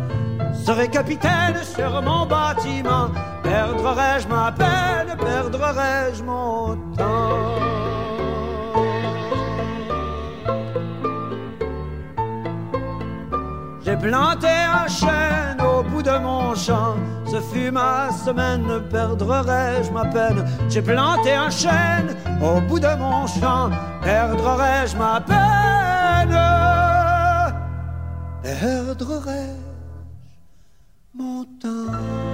[0.66, 3.10] Serai capitaine sur mon bâtiment,
[3.44, 7.72] perdrai-je ma peine, perdrai-je mon temps.
[13.84, 15.51] J'ai planté un chêne
[15.82, 20.46] au bout de mon champ, ce fut ma semaine, perdrai-je ma peine?
[20.70, 23.70] J'ai planté un chêne au bout de mon champ,
[24.04, 26.38] perdrai-je ma peine,
[28.44, 29.58] perdrai-je
[31.16, 32.31] mon temps.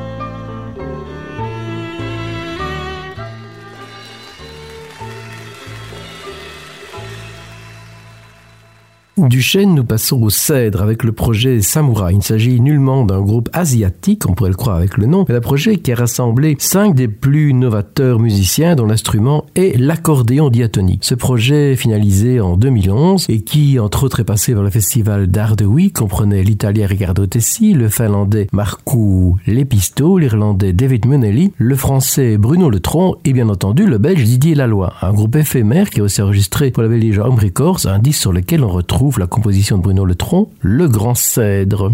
[9.17, 12.13] Du chêne, nous passons au cèdre avec le projet Samouraï.
[12.13, 15.33] Il ne s'agit nullement d'un groupe asiatique, on pourrait le croire avec le nom, mais
[15.33, 21.03] un projet qui a rassemblé cinq des plus novateurs musiciens dont l'instrument est l'accordéon diatonique.
[21.03, 25.55] Ce projet finalisé en 2011 et qui, entre autres, est passé par le festival d'art
[25.55, 32.69] de comprenait l'italien Riccardo Tessi, le finlandais Marco Lepisto, l'irlandais David Munnelly, le français Bruno
[32.69, 34.91] Letron et bien entendu le belge Didier Laloy.
[35.01, 38.31] Un groupe éphémère qui a aussi enregistré pour la belge Home Records, un disque sur
[38.31, 41.91] lequel on retrouve la composition de Bruno Letron, Le Grand Cèdre.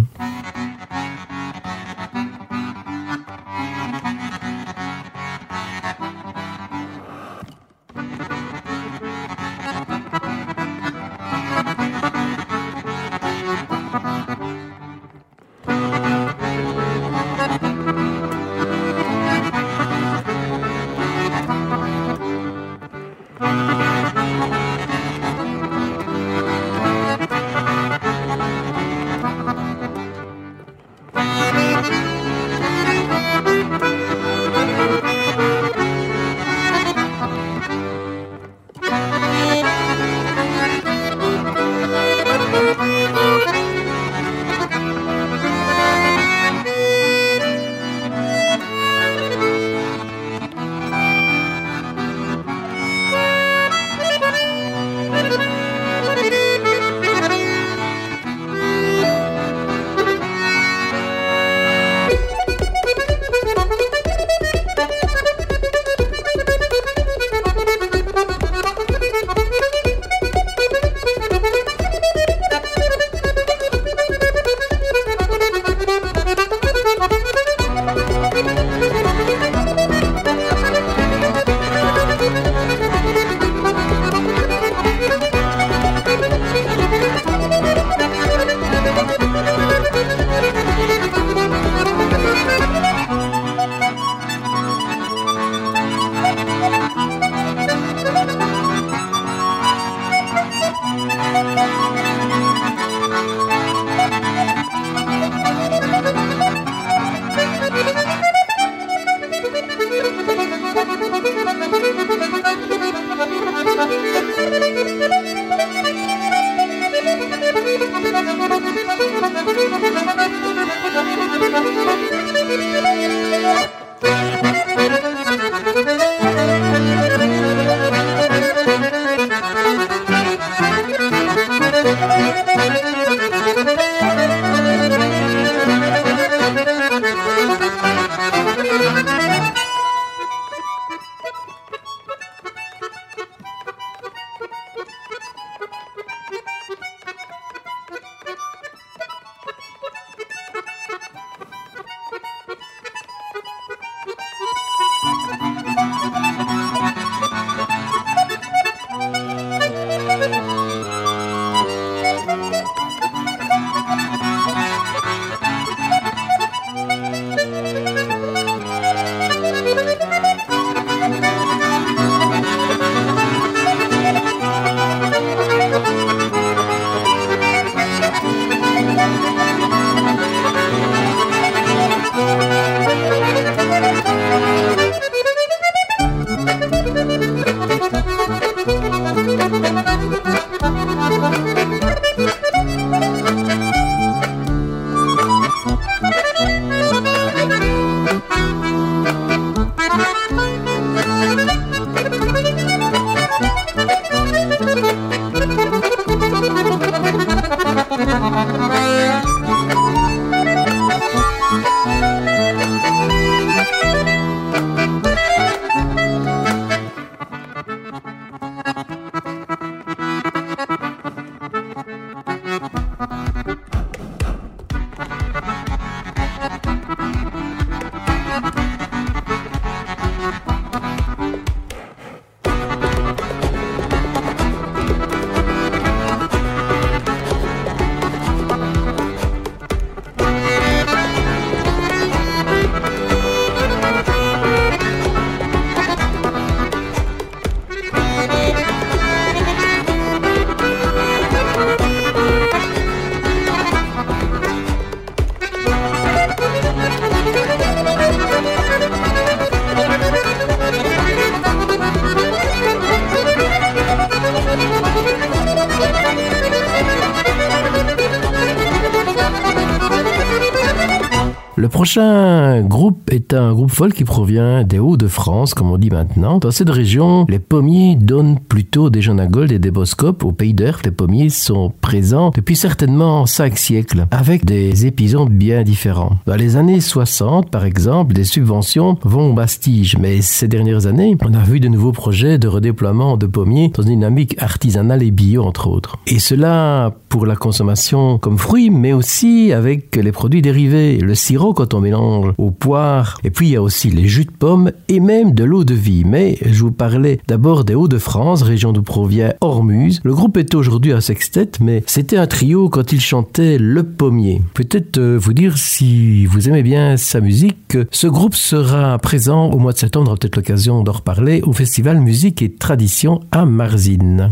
[271.83, 276.37] Prochain groupe est un groupe folk qui provient des Hauts-de-France, comme on dit maintenant.
[276.37, 280.23] Dans cette région, les pommiers donnent plutôt des gold et des boscopes.
[280.23, 285.63] Au pays d'Erf, les pommiers sont présents depuis certainement cinq siècles, avec des épisodes bien
[285.63, 286.19] différents.
[286.25, 291.17] Dans les années 60, par exemple, des subventions vont au Bastige, mais ces dernières années,
[291.21, 295.11] on a vu de nouveaux projets de redéploiement de pommiers dans une dynamique artisanale et
[295.11, 295.97] bio, entre autres.
[296.07, 301.53] Et cela pour la consommation comme fruit, mais aussi avec les produits dérivés, le sirop
[301.53, 303.17] quand on mélange aux poires.
[303.23, 305.73] Et puis il y a aussi les jus de pommes et même de l'eau de
[305.73, 306.03] vie.
[306.05, 309.99] Mais je vous parlais d'abord des Hauts-de-France, région d'où provient Ormuz.
[310.03, 314.41] Le groupe est aujourd'hui un sextet, mais c'était un trio quand il chantait Le Pommier.
[314.53, 317.77] Peut-être euh, vous dire si vous aimez bien sa musique.
[317.91, 322.41] Ce groupe sera présent au mois de septembre, peut-être l'occasion d'en reparler, au Festival Musique
[322.41, 324.31] et Tradition à Marzine.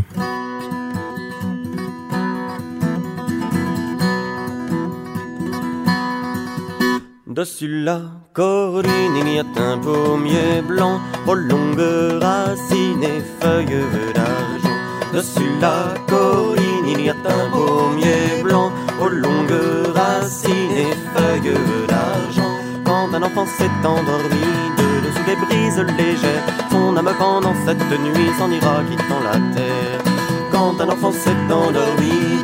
[7.33, 8.01] Dessus la
[8.33, 14.77] colline, il y a un pommier blanc aux longues racines et feuilles d'argent.
[15.13, 18.69] Dessus la colline, il y a un pommier blanc
[18.99, 21.55] aux longues racines et feuilles
[21.87, 22.51] d'argent.
[22.83, 28.29] Quand un enfant s'est endormi de dessous des brises légères, son âme pendant cette nuit
[28.37, 30.01] s'en ira quittant la terre.
[30.51, 32.40] Quand un enfant s'est endormi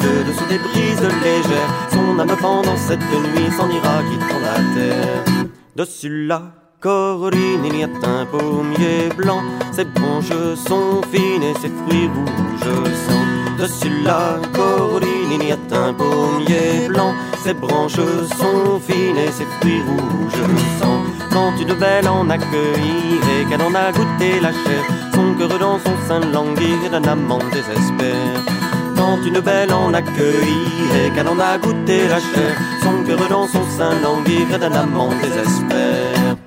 [0.50, 5.46] des brises légères, son âme pendant cette nuit s'en ira quittant la terre.
[5.76, 6.42] Dessus la
[6.80, 12.74] colline, il y a un pommier blanc, ses branches sont fines et ses fruits rouges
[13.08, 13.26] sang.
[13.60, 17.14] Dessus la colline, il y a un pommier blanc,
[17.44, 18.02] ses branches
[18.40, 20.44] sont fines et ses fruits rouges
[20.80, 21.02] sang.
[21.32, 24.84] Quand une belle en accueillit et qu'elle en a goûté la chair,
[25.14, 28.57] son cœur dans son sein languit et d'un amant désespère.
[28.98, 33.48] Quand une belle en accueillit et qu'elle en a goûté la chair, son cœur dans
[33.48, 36.47] son sein languit d'un amant désespère.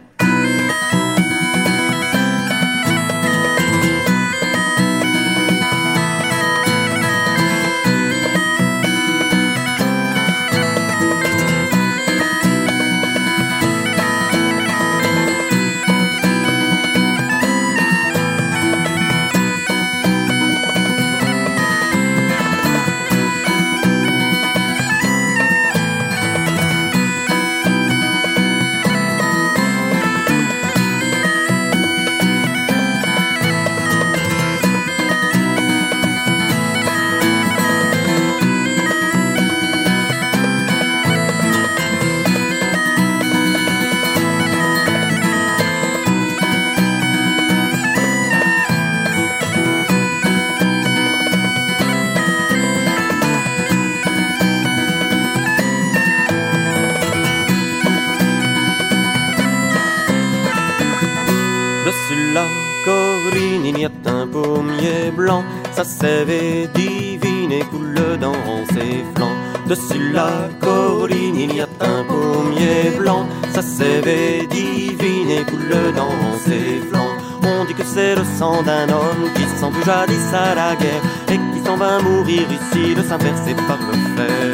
[65.80, 68.34] Sa sève est divine et coule dans
[68.74, 69.38] ses flancs.
[69.66, 75.94] Dessus la colline, il y a un pommier blanc, sa sève est divine et coule
[75.96, 76.12] dans
[76.44, 77.16] ses flancs.
[77.42, 81.02] On dit que c'est le sang d'un homme qui s'en fut jadis à la guerre
[81.32, 84.52] et qui s'en va mourir ici, le sein percé par le fer.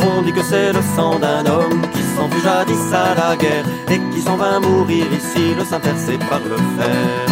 [0.00, 3.64] On dit que c'est le sang d'un homme qui s'en fut jadis à la guerre
[3.90, 7.27] et qui s'en va mourir ici, le sein percé par le fer.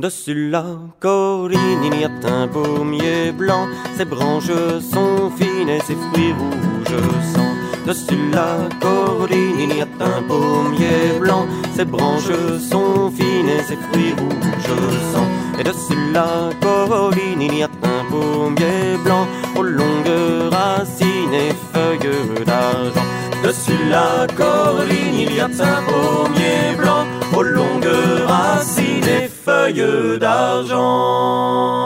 [0.00, 0.64] Dessus la
[0.98, 3.66] colline, il y a un pommier blanc,
[3.98, 7.02] ses branches sont fines et ses fruits rouges
[7.34, 7.52] sang.
[7.86, 11.46] Dessus la colline, il y a un pommier blanc,
[11.76, 12.32] ses branches
[12.70, 14.78] sont fines et ses fruits rouges
[15.12, 15.26] sang.
[15.58, 22.44] Et dessus la colline, il y a un pommier blanc, aux longues racines et feuilles
[22.46, 23.06] d'argent.
[23.44, 27.04] Dessus la colline, il y a un pommier blanc,
[27.40, 27.88] aux longues
[28.26, 31.79] racines et feuilles d'argent.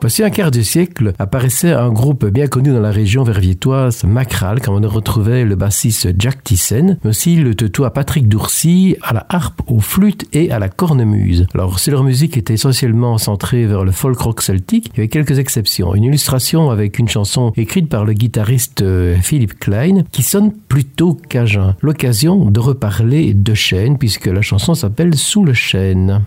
[0.00, 4.60] Voici un quart de siècle apparaissait un groupe bien connu dans la région verviétoise, Macral,
[4.60, 9.26] quand on retrouvait le bassiste Jack Thyssen, mais aussi le teutois Patrick Dourcy à la
[9.28, 11.46] harpe, aux flûtes et à la cornemuse.
[11.54, 15.08] Alors, si leur musique était essentiellement centrée vers le folk rock celtique, il y avait
[15.08, 15.94] quelques exceptions.
[15.94, 21.14] Une illustration avec une chanson écrite par le guitariste euh, Philippe Klein qui sonne plutôt
[21.28, 21.76] cajun.
[21.80, 26.22] L'occasion de reparler de chêne puisque la chanson s'appelle Sous le chêne.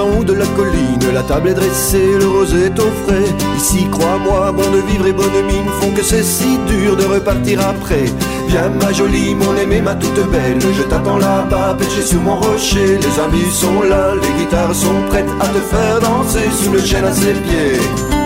[0.00, 3.28] De la colline, la table est dressée, le rosé est au frais.
[3.58, 7.60] Ici, crois-moi, bon de vivre et bonne mine font que c'est si dur de repartir
[7.60, 8.04] après.
[8.48, 12.98] Viens ma jolie, mon aimée, ma toute belle, je t'attends là-bas, perché sur mon rocher.
[12.98, 17.04] Les amis sont là, les guitares sont prêtes à te faire danser sous le chêne
[17.04, 18.19] à ses pieds.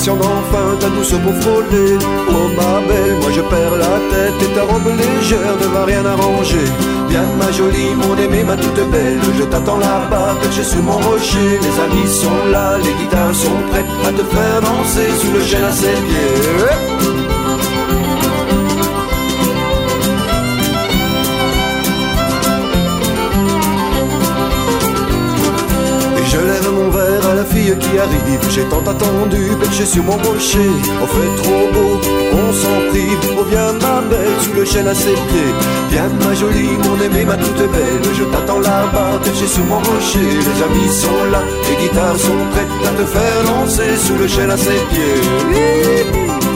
[0.00, 1.98] Cigarette, impatient d'enfin ta douce peau frôlée.
[2.28, 6.04] Oh ma belle, moi je perds la tête et ta robe légère ne va rien
[6.04, 6.64] arranger.
[7.08, 11.58] Viens ma jolie, mon aimée, ma toute belle, je t'attends là-bas, perché sur mon rocher.
[11.62, 15.64] Les amis sont là, les guitares sont prêtes à te faire danser sous le chêne
[15.64, 17.19] à ses.
[27.44, 28.40] Fille qui arrive.
[28.50, 30.70] J'ai tant attendu, perché sur mon rocher
[31.02, 32.00] On fait trop beau,
[32.32, 33.36] on s'en prive.
[33.38, 35.54] Oh viens ma belle, sous le chêne à ses pieds.
[35.90, 38.02] Viens ma jolie, mon aimée, ma toute belle.
[38.18, 40.30] Je t'attends là-bas, perché sur mon rocher.
[40.46, 44.50] Les amis sont là, les guitares sont prêtes À te faire danser sous le chêne
[44.50, 46.49] à ses pieds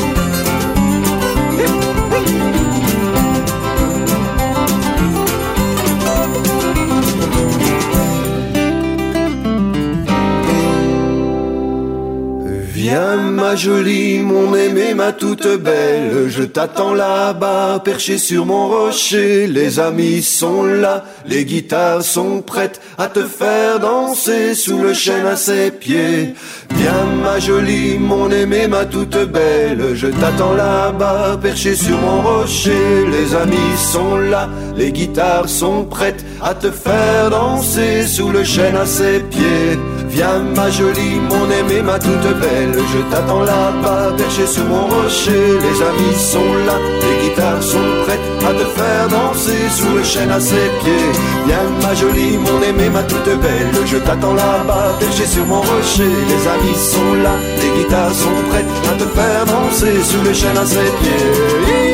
[12.94, 19.48] Viens ma jolie, mon aimée, ma toute belle, je t'attends là-bas, perché sur mon rocher,
[19.48, 25.26] les amis sont là, les guitares sont prêtes à te faire danser sous le chêne
[25.26, 26.34] à ses pieds.
[26.76, 33.06] Viens ma jolie, mon aimée, ma toute belle, je t'attends là-bas, perché sur mon rocher,
[33.10, 38.76] les amis sont là, les guitares sont prêtes à te faire danser sous le chêne
[38.76, 39.80] à ses pieds.
[40.14, 45.58] Viens ma jolie, mon aimée, ma toute belle, je t'attends là-bas, perché sur mon rocher.
[45.64, 50.30] Les amis sont là, les guitares sont prêtes à te faire danser sous le chêne
[50.30, 51.10] à ses pieds.
[51.46, 56.14] Viens ma jolie, mon aimée, ma toute belle, je t'attends là-bas, perché sur mon rocher.
[56.30, 60.56] Les amis sont là, les guitares sont prêtes à te faire danser sous le chêne
[60.56, 61.93] à ses pieds.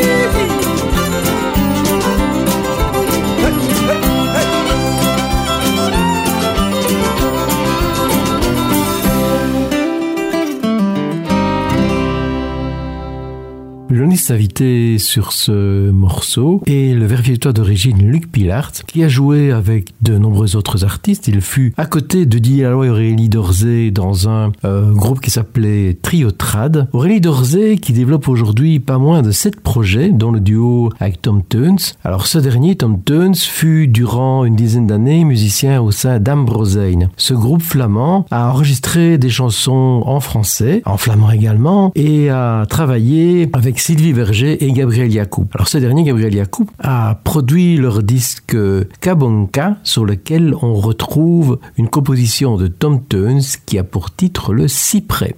[13.90, 19.88] Journaliste invité sur ce morceau est le verviétois d'origine Luc Pilart, qui a joué avec
[20.00, 21.26] de nombreux autres artistes.
[21.26, 25.32] Il fut à côté de Didier Laloy et Aurélie Dorzé dans un euh, groupe qui
[25.32, 26.88] s'appelait Trio Trad.
[26.92, 31.42] Aurélie Dorzé qui développe aujourd'hui pas moins de sept projets, dont le duo avec Tom
[31.48, 31.78] Tunes.
[32.04, 37.08] Alors ce dernier, Tom Tunes, fut durant une dizaine d'années musicien au sein d'Ambrosane.
[37.16, 43.50] Ce groupe flamand a enregistré des chansons en français, en flamand également, et a travaillé
[43.52, 45.46] avec Sylvie Verger et Gabriel Yacoub.
[45.54, 48.54] Alors ce dernier, Gabriel Yacoub, a produit leur disque
[49.00, 54.68] Kabonka sur lequel on retrouve une composition de Tom Tunes qui a pour titre le
[54.68, 55.34] Cyprès.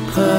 [0.00, 0.31] Pour le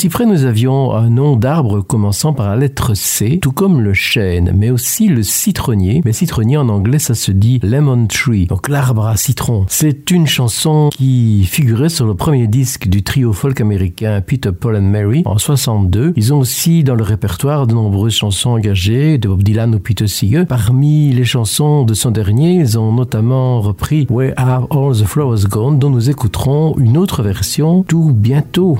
[0.00, 4.50] cyprès, nous avions un nom d'arbre commençant par la lettre C, tout comme le chêne,
[4.56, 6.00] mais aussi le citronnier.
[6.06, 9.66] Mais citronnier en anglais, ça se dit lemon tree, donc l'arbre à citron.
[9.68, 14.76] C'est une chanson qui figurait sur le premier disque du trio folk américain Peter, Paul
[14.76, 16.14] and Mary en 62.
[16.16, 20.06] Ils ont aussi dans le répertoire de nombreuses chansons engagées de Bob Dylan ou Peter
[20.06, 20.46] Seeger.
[20.46, 25.46] Parmi les chansons de son dernier, ils ont notamment repris Where Are All the Flowers
[25.46, 28.78] Gone, dont nous écouterons une autre version tout bientôt.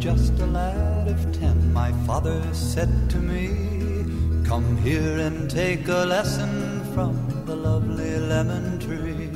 [0.00, 3.48] Just a lad of ten, my father said to me,
[4.48, 9.28] Come here and take a lesson from the lovely lemon tree.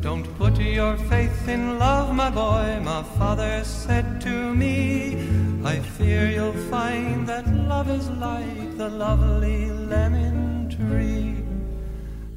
[0.00, 5.24] Don't put your faith in love, my boy, my father said to me.
[5.64, 11.36] I fear you'll find that love is like the lovely lemon tree.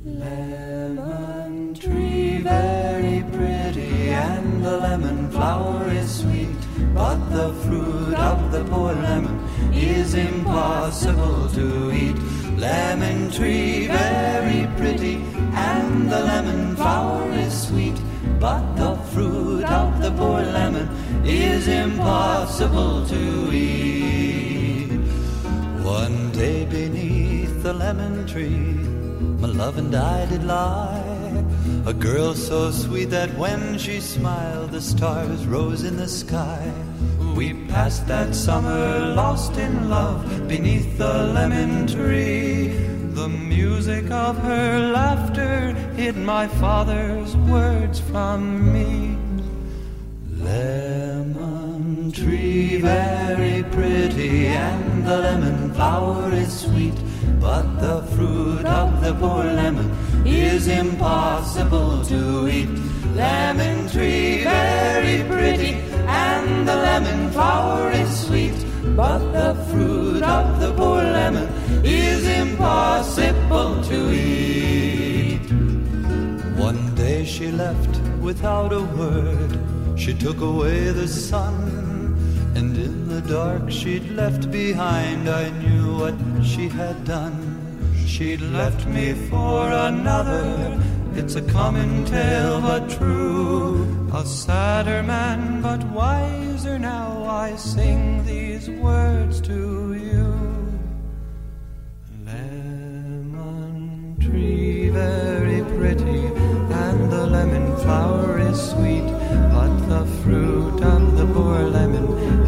[0.05, 6.64] Lemon tree, very pretty, and the lemon flower is sweet.
[6.95, 9.37] But the fruit of the poor lemon
[9.73, 12.15] is impossible to eat.
[12.57, 15.15] Lemon tree, very pretty,
[15.53, 17.99] and the lemon flower is sweet.
[18.39, 20.87] But the fruit of the poor lemon
[21.25, 24.91] is impossible to eat.
[25.83, 28.79] One day beneath the lemon tree,
[29.41, 31.24] my love and I did lie.
[31.87, 36.73] A girl so sweet that when she smiled, the stars rose in the sky.
[37.35, 42.69] We passed that summer lost in love beneath the lemon tree.
[43.13, 49.15] The music of her laughter hid my father's words from me.
[50.43, 56.95] Lemon tree, very pretty, and the lemon flower is sweet.
[57.45, 59.91] But the fruit of the poor lemon
[60.25, 62.69] is impossible to eat.
[63.13, 65.73] Lemon tree, very pretty,
[66.07, 68.57] and the lemon flower is sweet.
[68.95, 71.47] But the fruit of the poor lemon
[71.85, 75.45] is impossible to eat.
[76.57, 79.51] One day she left without a word.
[79.95, 81.84] She took away the sun,
[82.55, 87.37] and in the dark she'd left behind, I knew what she had done.
[88.05, 90.81] She'd left me for another.
[91.15, 94.09] It's a common tale, but true.
[94.13, 97.25] A sadder man, but wiser now.
[97.25, 100.27] I sing these words to you.
[102.25, 106.27] Lemon tree, very pretty,
[106.83, 109.07] and the lemon flower is sweet.
[109.55, 112.44] But the fruit of the poor lemon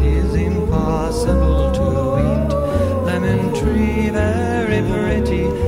[1.08, 1.86] is impossible to
[2.20, 3.04] eat.
[3.04, 5.67] Lemon tree, very pretty,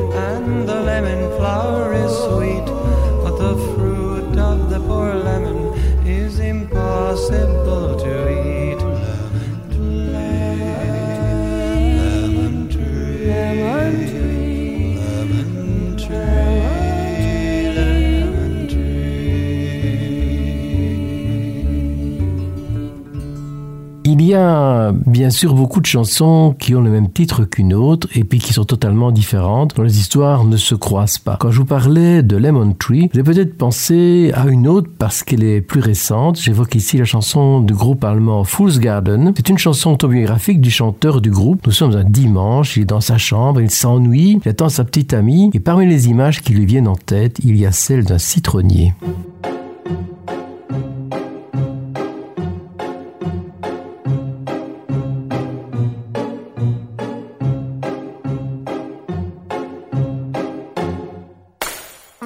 [24.30, 28.24] y a bien sûr beaucoup de chansons qui ont le même titre qu'une autre et
[28.24, 31.36] puis qui sont totalement différentes, dont les histoires ne se croisent pas.
[31.40, 35.42] Quand je vous parlais de Lemon Tree, j'ai peut-être pensé à une autre parce qu'elle
[35.42, 36.40] est plus récente.
[36.40, 39.32] J'évoque ici la chanson du groupe allemand Fool's Garden.
[39.36, 41.66] C'est une chanson autobiographique du chanteur du groupe.
[41.66, 45.12] Nous sommes un dimanche, il est dans sa chambre, il s'ennuie, il attend sa petite
[45.12, 48.18] amie et parmi les images qui lui viennent en tête, il y a celle d'un
[48.18, 48.94] citronnier.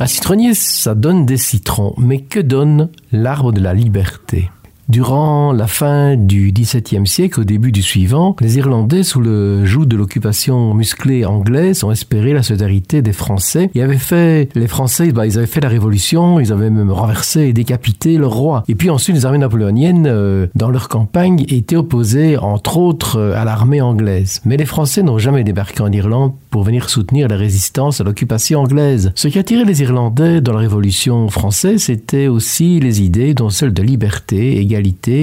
[0.00, 4.50] Un citronnier, ça donne des citrons, mais que donne l'arbre de la liberté?
[4.88, 9.84] Durant la fin du XVIIe siècle, au début du suivant, les Irlandais, sous le joug
[9.84, 13.70] de l'occupation musclée anglaise, ont espéré la solidarité des Français.
[13.74, 17.42] Ils avaient fait, les Français, bah, ils avaient fait la révolution, ils avaient même renversé
[17.42, 18.64] et décapité le roi.
[18.66, 23.44] Et puis ensuite, les armées napoléoniennes, euh, dans leur campagne, étaient opposées, entre autres, à
[23.44, 24.40] l'armée anglaise.
[24.46, 28.60] Mais les Français n'ont jamais débarqué en Irlande pour venir soutenir la résistance à l'occupation
[28.60, 29.12] anglaise.
[29.16, 33.74] Ce qui attirait les Irlandais dans la Révolution française, c'était aussi les idées, dont celle
[33.74, 34.77] de liberté, égalité,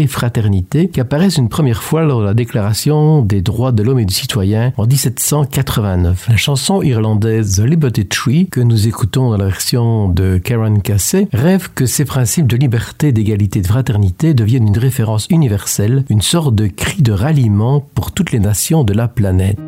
[0.07, 4.05] fraternité, qui apparaissent une première fois lors de la Déclaration des droits de l'homme et
[4.05, 6.27] du citoyen en 1789.
[6.29, 11.27] La chanson irlandaise The Liberty Tree, que nous écoutons dans la version de Karen Cassay,
[11.33, 16.55] rêve que ces principes de liberté, d'égalité, de fraternité deviennent une référence universelle, une sorte
[16.55, 19.59] de cri de ralliement pour toutes les nations de la planète.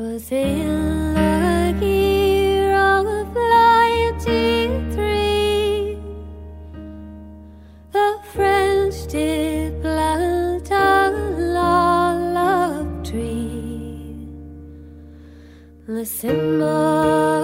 [0.00, 3.04] Was in the year of
[3.34, 4.48] ninety-three,
[7.92, 11.10] the French did plant a
[11.52, 14.26] love tree.
[15.86, 17.39] the symbol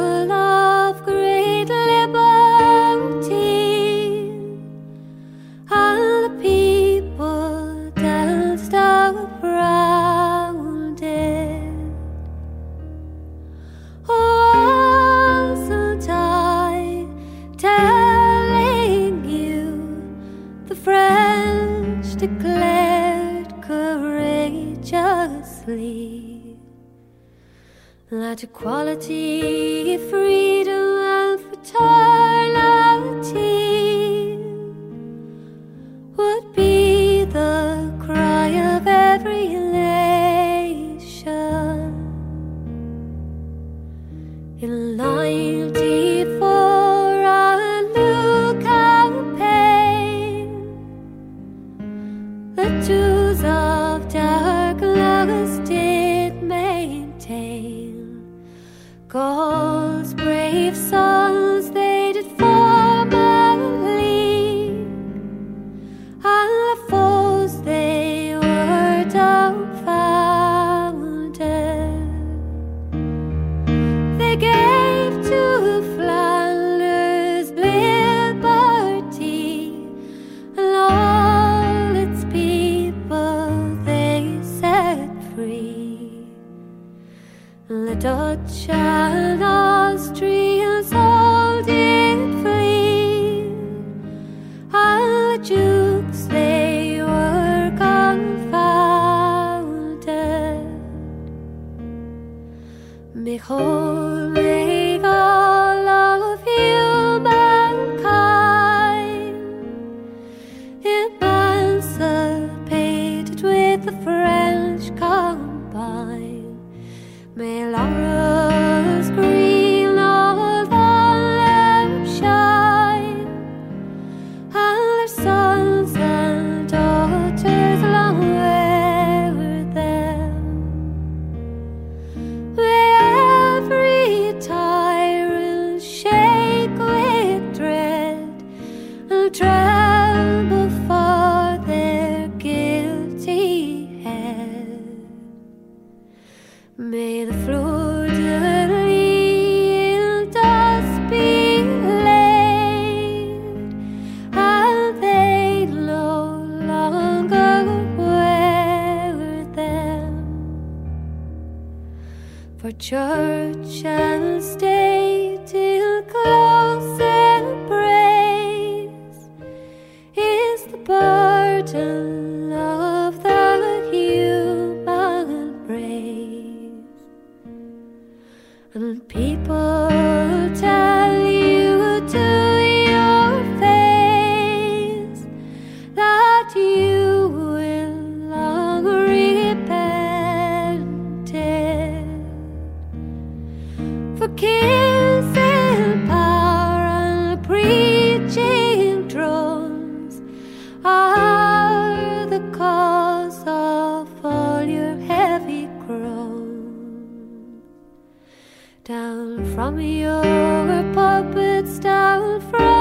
[209.96, 212.75] You're a puppet style from.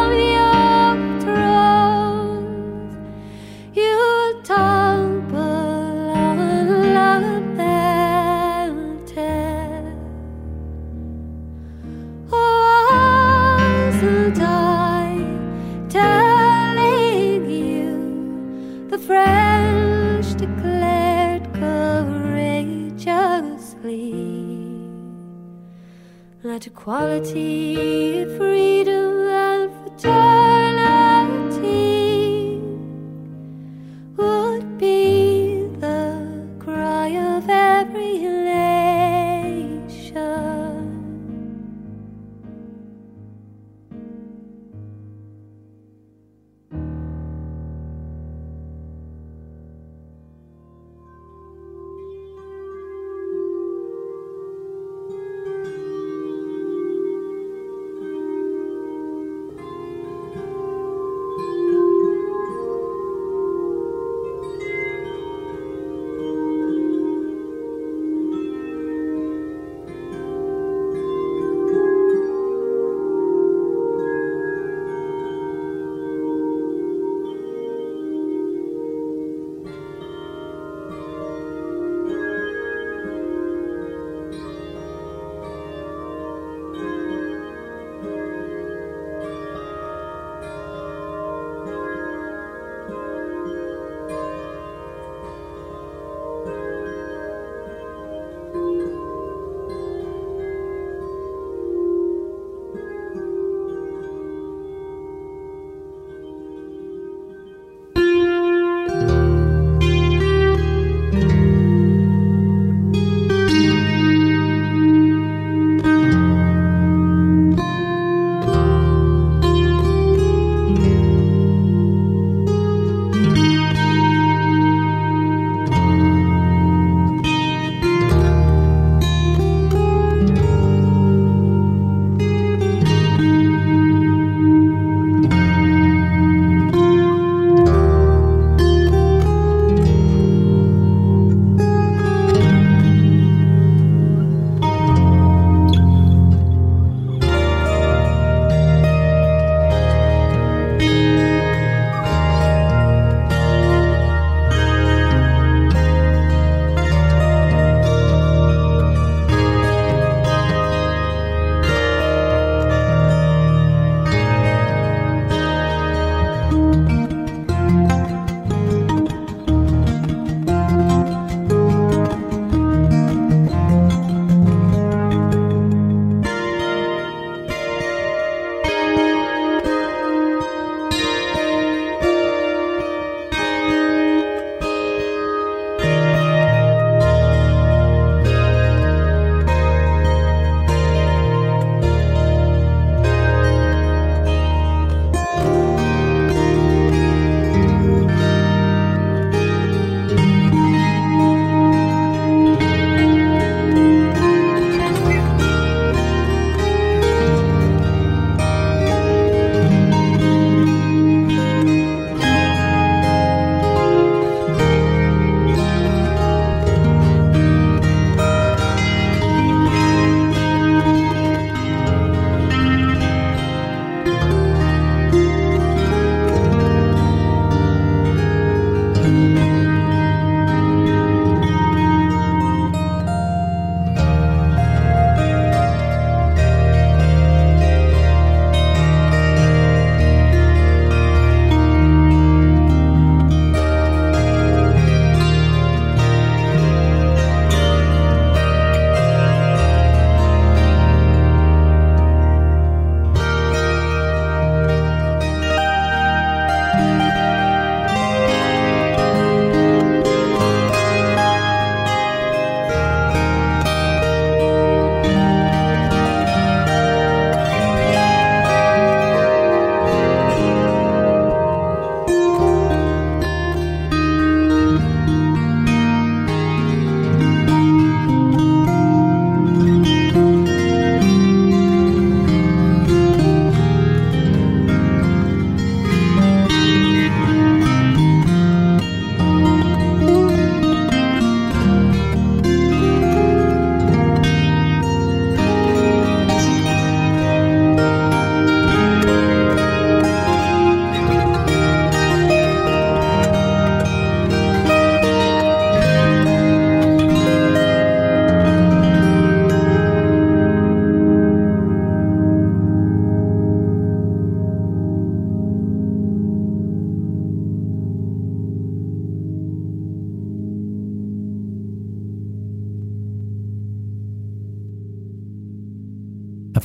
[26.63, 29.04] Equality, freedom,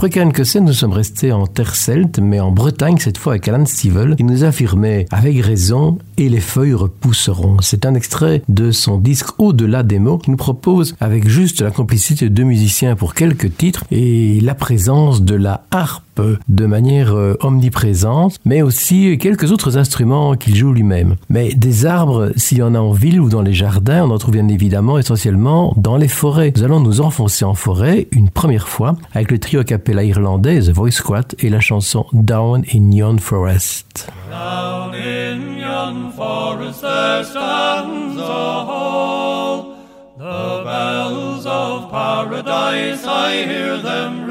[0.01, 3.67] Après Cairn-Cosset, nous sommes restés en terre celte, mais en Bretagne, cette fois avec Alan
[3.67, 7.59] Stivell, qui nous affirmait avec raison et les feuilles repousseront.
[7.61, 11.71] C'est un extrait de son disque Au-delà des mots qui nous propose, avec juste la
[11.71, 16.03] complicité de deux musiciens pour quelques titres et la présence de la harpe
[16.49, 21.17] de manière euh, omniprésente, mais aussi quelques autres instruments qu'il joue lui-même.
[21.29, 24.19] Mais des arbres, s'il y en a en ville ou dans les jardins, on en
[24.19, 26.53] trouve bien évidemment essentiellement dans les forêts.
[26.57, 30.61] Nous allons nous enfoncer en forêt une première fois avec le trio a cappella irlandais
[30.61, 34.11] The Voice Squad et la chanson Down in Yon Forest.
[34.31, 39.77] Down in yon forest there stands a hall.
[40.17, 44.30] The bells of paradise, I hear them.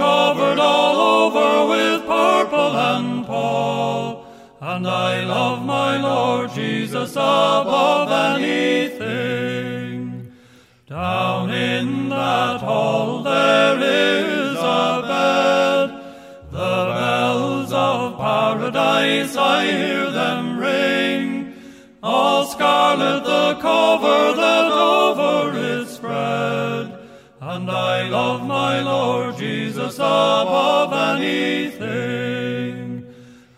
[0.00, 4.24] Covered all over with purple and pall.
[4.60, 10.32] And I love my Lord Jesus above anything.
[10.86, 15.90] Down in that hall there is a bed.
[16.50, 21.54] The bells of paradise, I hear them ring.
[22.02, 26.98] All scarlet the cover that over it spread.
[27.40, 29.49] And I love my Lord Jesus
[30.00, 33.06] above anything.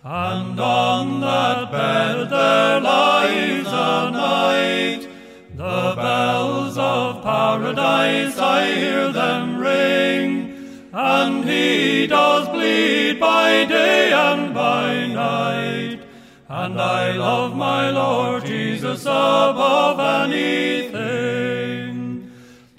[0.05, 5.09] And on that bed there lies a night.
[5.55, 10.90] The bells of paradise, I hear them ring.
[10.93, 16.01] And he does bleed by day and by night.
[16.48, 21.41] And I love my Lord Jesus above anything.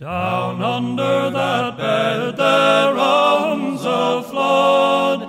[0.03, 5.21] Down under that bed there runs a flood.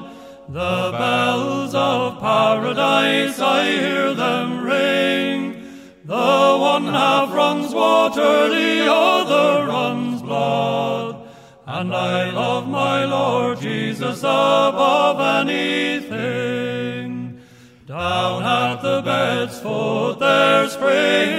[0.48, 5.68] The bells of paradise, I hear them ring.
[6.04, 11.24] The one half runs water, the other runs blood.
[11.68, 17.38] And I love my Lord Jesus above anything.
[17.86, 21.33] Down at the bed's foot there springs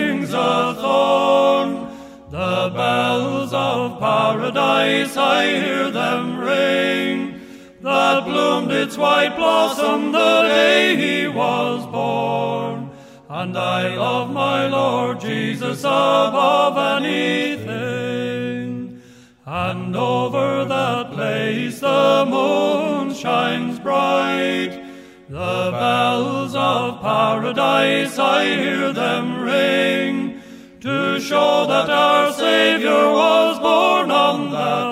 [5.06, 7.42] paradise, I hear them ring.
[7.82, 12.90] That bloomed its white blossom the day he was born.
[13.30, 19.02] And I love my Lord Jesus above anything.
[19.46, 24.82] And over that place the moon shines bright.
[25.28, 30.42] The bells of paradise, I hear them ring,
[30.82, 34.85] to show that our Savior was born on that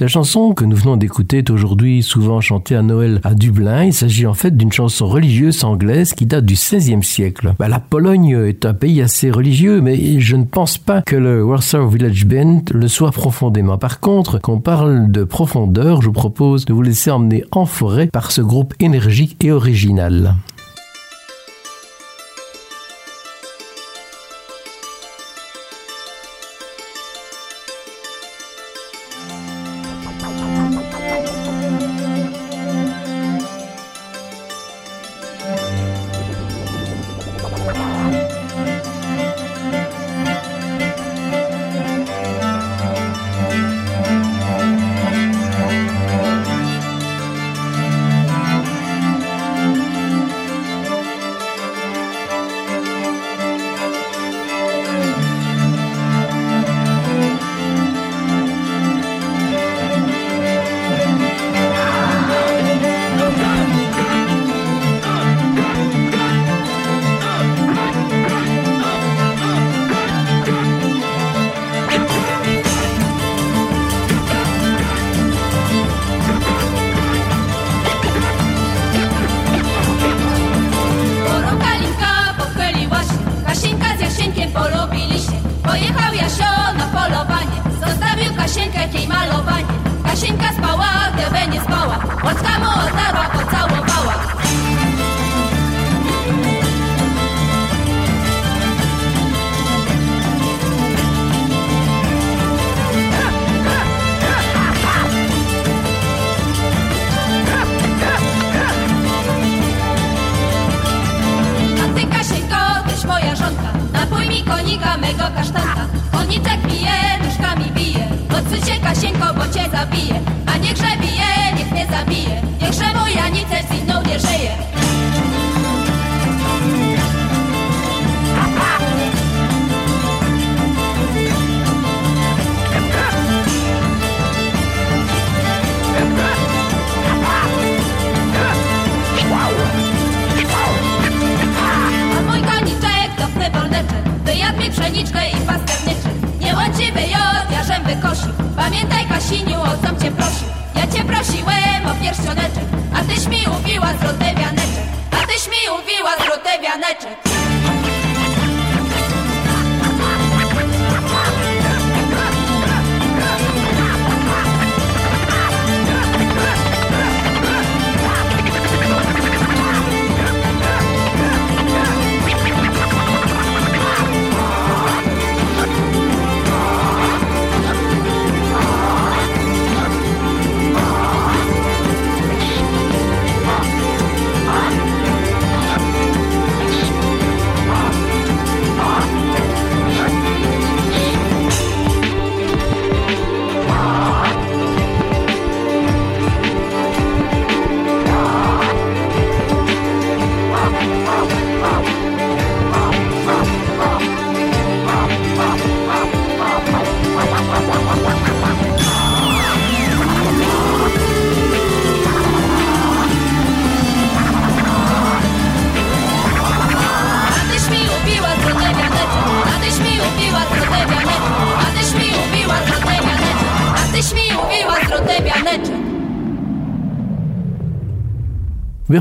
[0.00, 3.84] La chanson que nous venons d'écouter est aujourd'hui souvent chantée à Noël à Dublin.
[3.84, 7.54] Il s'agit en fait d'une chanson religieuse anglaise qui date du XVIe siècle.
[7.58, 11.44] Bah, la Pologne est un pays assez religieux, mais je ne pense pas que le
[11.44, 13.76] Warsaw Village Band le soit profondément.
[13.76, 17.66] Par contre, quand on parle de profondeur, je vous propose de vous laisser emmener en
[17.66, 20.36] forêt par ce groupe énergique et original.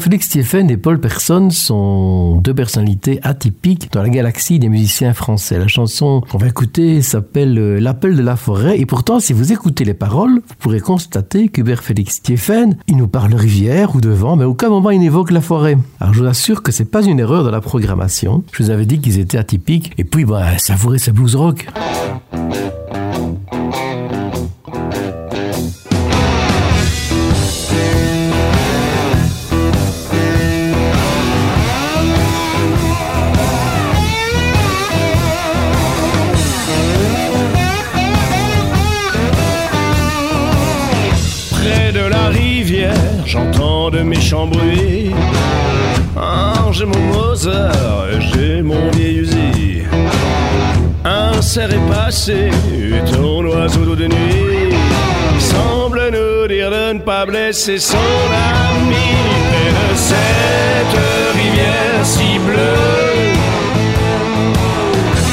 [0.07, 5.59] Félix Stieffen et Paul Person sont deux personnalités atypiques dans la galaxie des musiciens français.
[5.59, 9.51] La chanson qu'on va écouter s'appelle euh, L'appel de la forêt et pourtant si vous
[9.51, 14.07] écoutez les paroles, vous pourrez constater qu'Hubert Félix Stieffen, il nous parle rivière ou de
[14.07, 15.77] vent, mais aucun moment il n'évoque la forêt.
[15.99, 18.45] Alors je vous assure que c'est pas une erreur dans la programmation.
[18.53, 21.67] Je vous avais dit qu'ils étaient atypiques et puis bah, savourez ce blues rock.
[44.35, 45.11] Bruits.
[46.17, 49.83] Ah, j'ai mon Mozart, j'ai mon vieil usi.
[51.05, 52.49] Un cerf est passé,
[53.13, 54.75] ton oiseau de nuit.
[55.39, 58.95] Semble nous dire de ne pas blesser son ami.
[59.49, 60.99] Près de cette
[61.35, 63.33] rivière si bleue.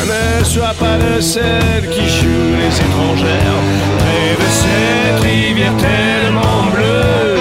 [0.06, 3.60] Ne sois pas de celle qui joue les étrangères
[3.98, 7.33] Près de cette rivière tellement bleue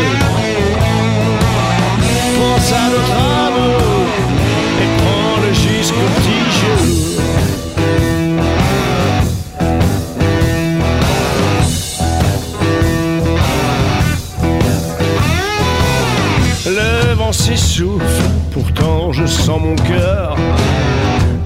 [18.52, 20.36] pourtant je sens mon cœur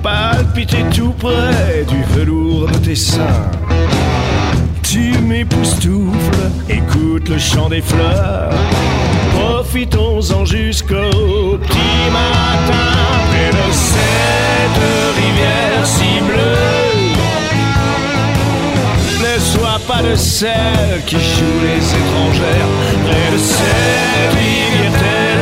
[0.01, 3.51] palpiter tout près du velours de tes seins.
[4.83, 8.53] Tu m'époustoufles, écoute le chant des fleurs.
[9.37, 12.87] Profitons-en jusqu'au petit matin,
[13.29, 14.81] près de cette
[15.19, 17.17] rivière si bleue.
[19.19, 22.69] Ne sois pas de celle qui joue les étrangères,
[23.03, 25.36] près de cette rivière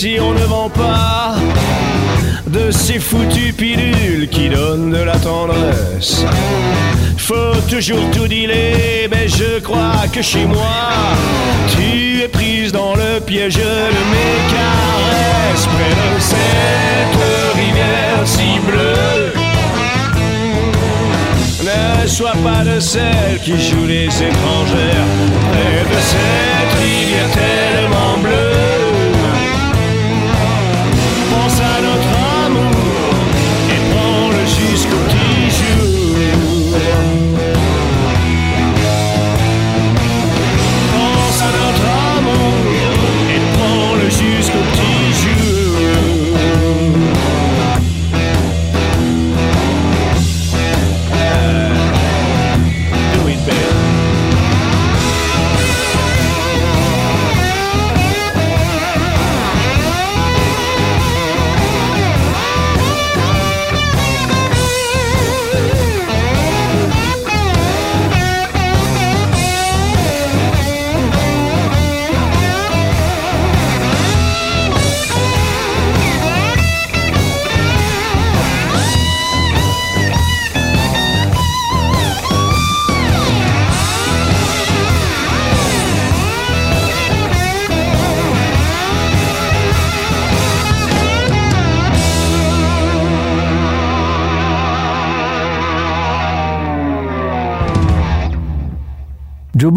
[0.00, 1.34] si on ne vend pas
[2.46, 6.24] de ces foutues pilules qui donnent de la tendresse,
[7.16, 10.78] faut toujours tout dealer, mais je crois que chez moi,
[11.72, 17.18] tu es prise dans le piège de mes caresses près de cette
[17.56, 19.32] rivière si bleue.
[21.64, 25.08] Ne sois pas de celles qui jouent les étrangères
[25.50, 28.47] Près de cette rivière tellement bleue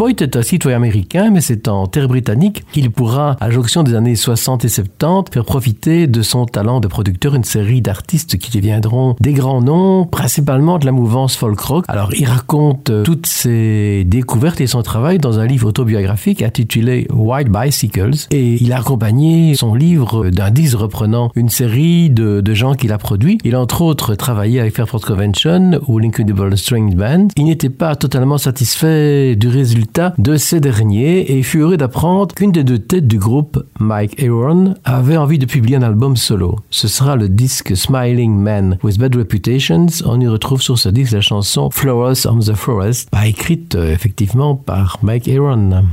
[0.02, 3.94] Boyd est un citoyen américain, mais c'est en terre britannique qu'il pourra, à jonction des
[3.94, 8.50] années 60 et 70, faire profiter de son talent de producteur une série d'artistes qui
[8.50, 11.84] deviendront des grands noms, principalement de la mouvance folk rock.
[11.86, 17.06] Alors, il raconte euh, toutes ses découvertes et son travail dans un livre autobiographique intitulé
[17.14, 22.74] White Bicycles, et il a accompagné son livre disque reprenant une série de, de gens
[22.74, 23.38] qu'il a produits.
[23.44, 27.28] Il a entre autres travaillé avec Fairport Convention ou l'Incredible String Band.
[27.36, 32.52] Il n'était pas totalement satisfait du résultat de ces derniers et fut heureux d'apprendre qu'une
[32.52, 36.60] des deux têtes du groupe, Mike Aaron, avait envie de publier un album solo.
[36.70, 39.86] Ce sera le disque Smiling Man with Bad Reputations.
[40.06, 44.56] On y retrouve sur ce disque la chanson Flowers on the Forest, écrite euh, effectivement
[44.56, 45.84] par Mike Aaron.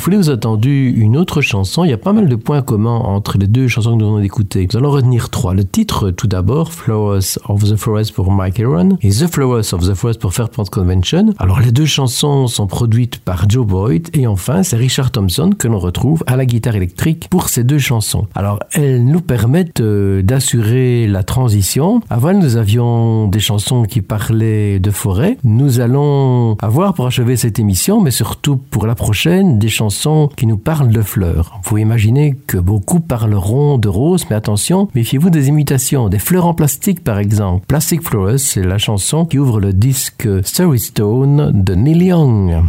[0.00, 1.84] Foulée, vous avez entendu une autre chanson.
[1.84, 4.20] Il y a pas mal de points communs entre les deux chansons que nous venons
[4.20, 4.66] d'écouter.
[4.72, 5.54] Nous allons retenir trois.
[5.54, 9.88] Le titre, tout d'abord, Flowers of the Forest pour Mike Aaron et The Flowers of
[9.88, 11.34] the Forest pour Fairport Convention.
[11.38, 15.68] Alors, les deux chansons sont produites par Joe Boyd et enfin, c'est Richard Thompson que
[15.68, 18.26] l'on retrouve à la guitare électrique pour ces deux chansons.
[18.34, 22.00] Alors, elles nous permettent d'assurer la transition.
[22.10, 25.38] Avant, nous avions des chansons qui parlaient de forêt.
[25.44, 30.46] Nous allons avoir pour achever cette émission, mais surtout pour la prochaine, des chansons qui
[30.46, 31.60] nous parlent de fleurs.
[31.64, 36.54] Vous imaginez que beaucoup parleront de roses, mais attention, méfiez-vous des imitations, des fleurs en
[36.54, 37.66] plastique par exemple.
[37.66, 42.62] Plastic Flowers, c'est la chanson qui ouvre le disque Starry Stone de Neil Young.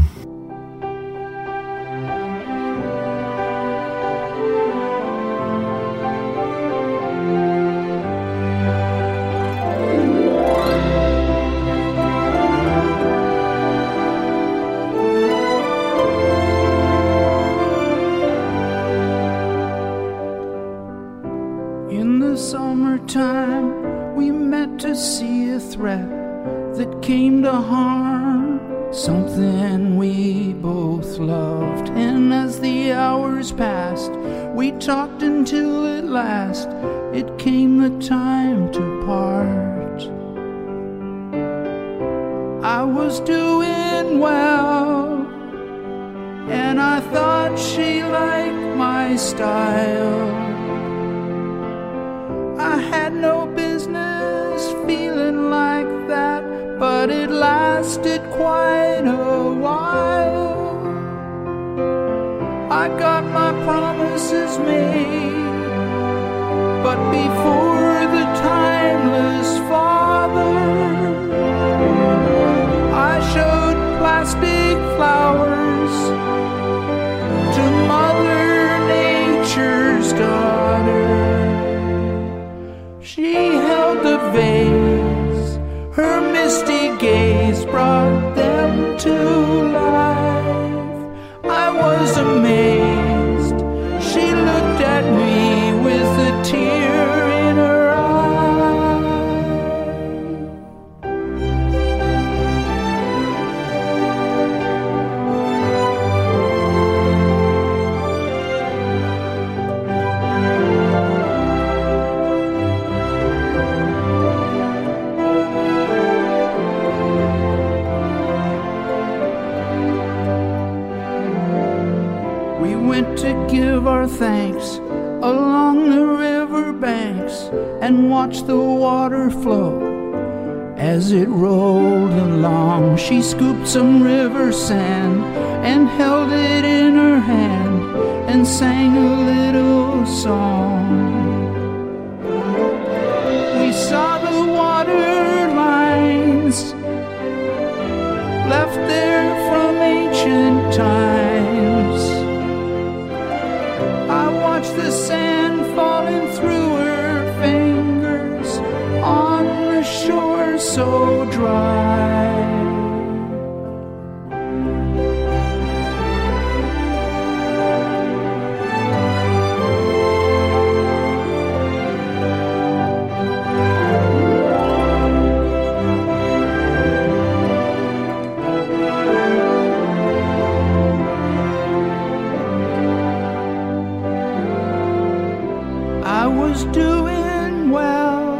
[186.28, 188.38] Was doing well.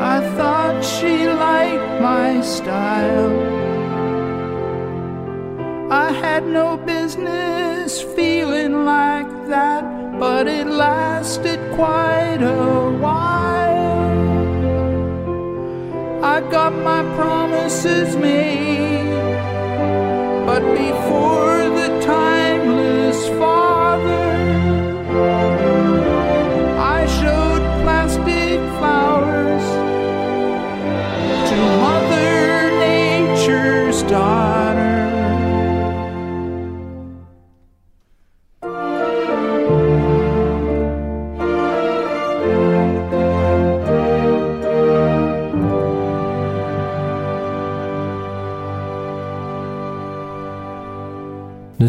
[0.00, 3.32] I thought she liked my style.
[5.90, 9.84] I had no business feeling like that,
[10.18, 13.52] but it lasted quite a while.
[16.34, 19.12] I got my promises made,
[20.46, 21.61] but before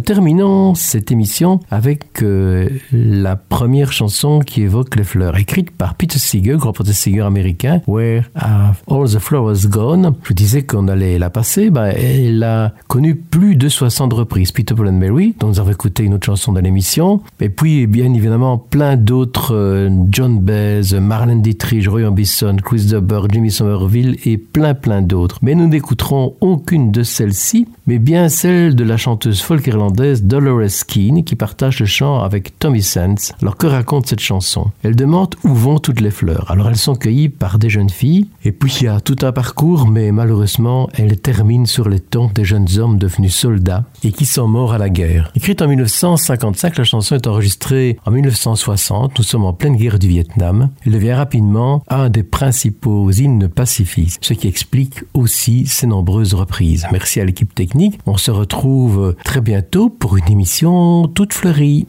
[0.04, 6.20] terminons cette émission avec euh, la première chanson qui évoque les fleurs, écrite par Peter
[6.20, 10.14] Seeger, grand Peter Seeger américain, Where Have All the Flowers Gone?
[10.24, 14.52] Je disais qu'on allait la passer, ben, elle a connu plus de 60 reprises.
[14.52, 17.88] Peter Paul and Mary, dont nous avons écouté une autre chanson dans l'émission, et puis
[17.88, 24.18] bien évidemment plein d'autres, euh, John Baez, Marlène Dietrich, Roy Orbison, Chris Dubber, Jimmy Somerville
[24.26, 25.40] et plein plein d'autres.
[25.42, 30.86] Mais nous n'écouterons aucune de celles-ci, mais bien celle de la chanteuse folk irlandaise Dolores
[30.88, 33.34] Keane qui partage le chant avec Tommy Sands.
[33.42, 36.50] Alors que raconte cette chanson Elle demande où vont toutes les fleurs.
[36.52, 39.32] Alors elles sont cueillies par des jeunes filles et puis il y a tout un
[39.32, 44.26] parcours mais malheureusement elle termine sur les tons des jeunes hommes devenus soldats et qui
[44.26, 45.32] sont morts à la guerre.
[45.36, 49.18] Écrite en 1955, la chanson est enregistrée en 1960.
[49.18, 50.70] Nous sommes en pleine guerre du Vietnam.
[50.86, 56.88] Elle devient rapidement un des principaux hymnes pacifistes, ce qui explique aussi ses nombreuses reprises.
[56.92, 58.00] Merci à l'équipe technique.
[58.06, 61.88] On se retrouve très bientôt pour une émission toute fleurie.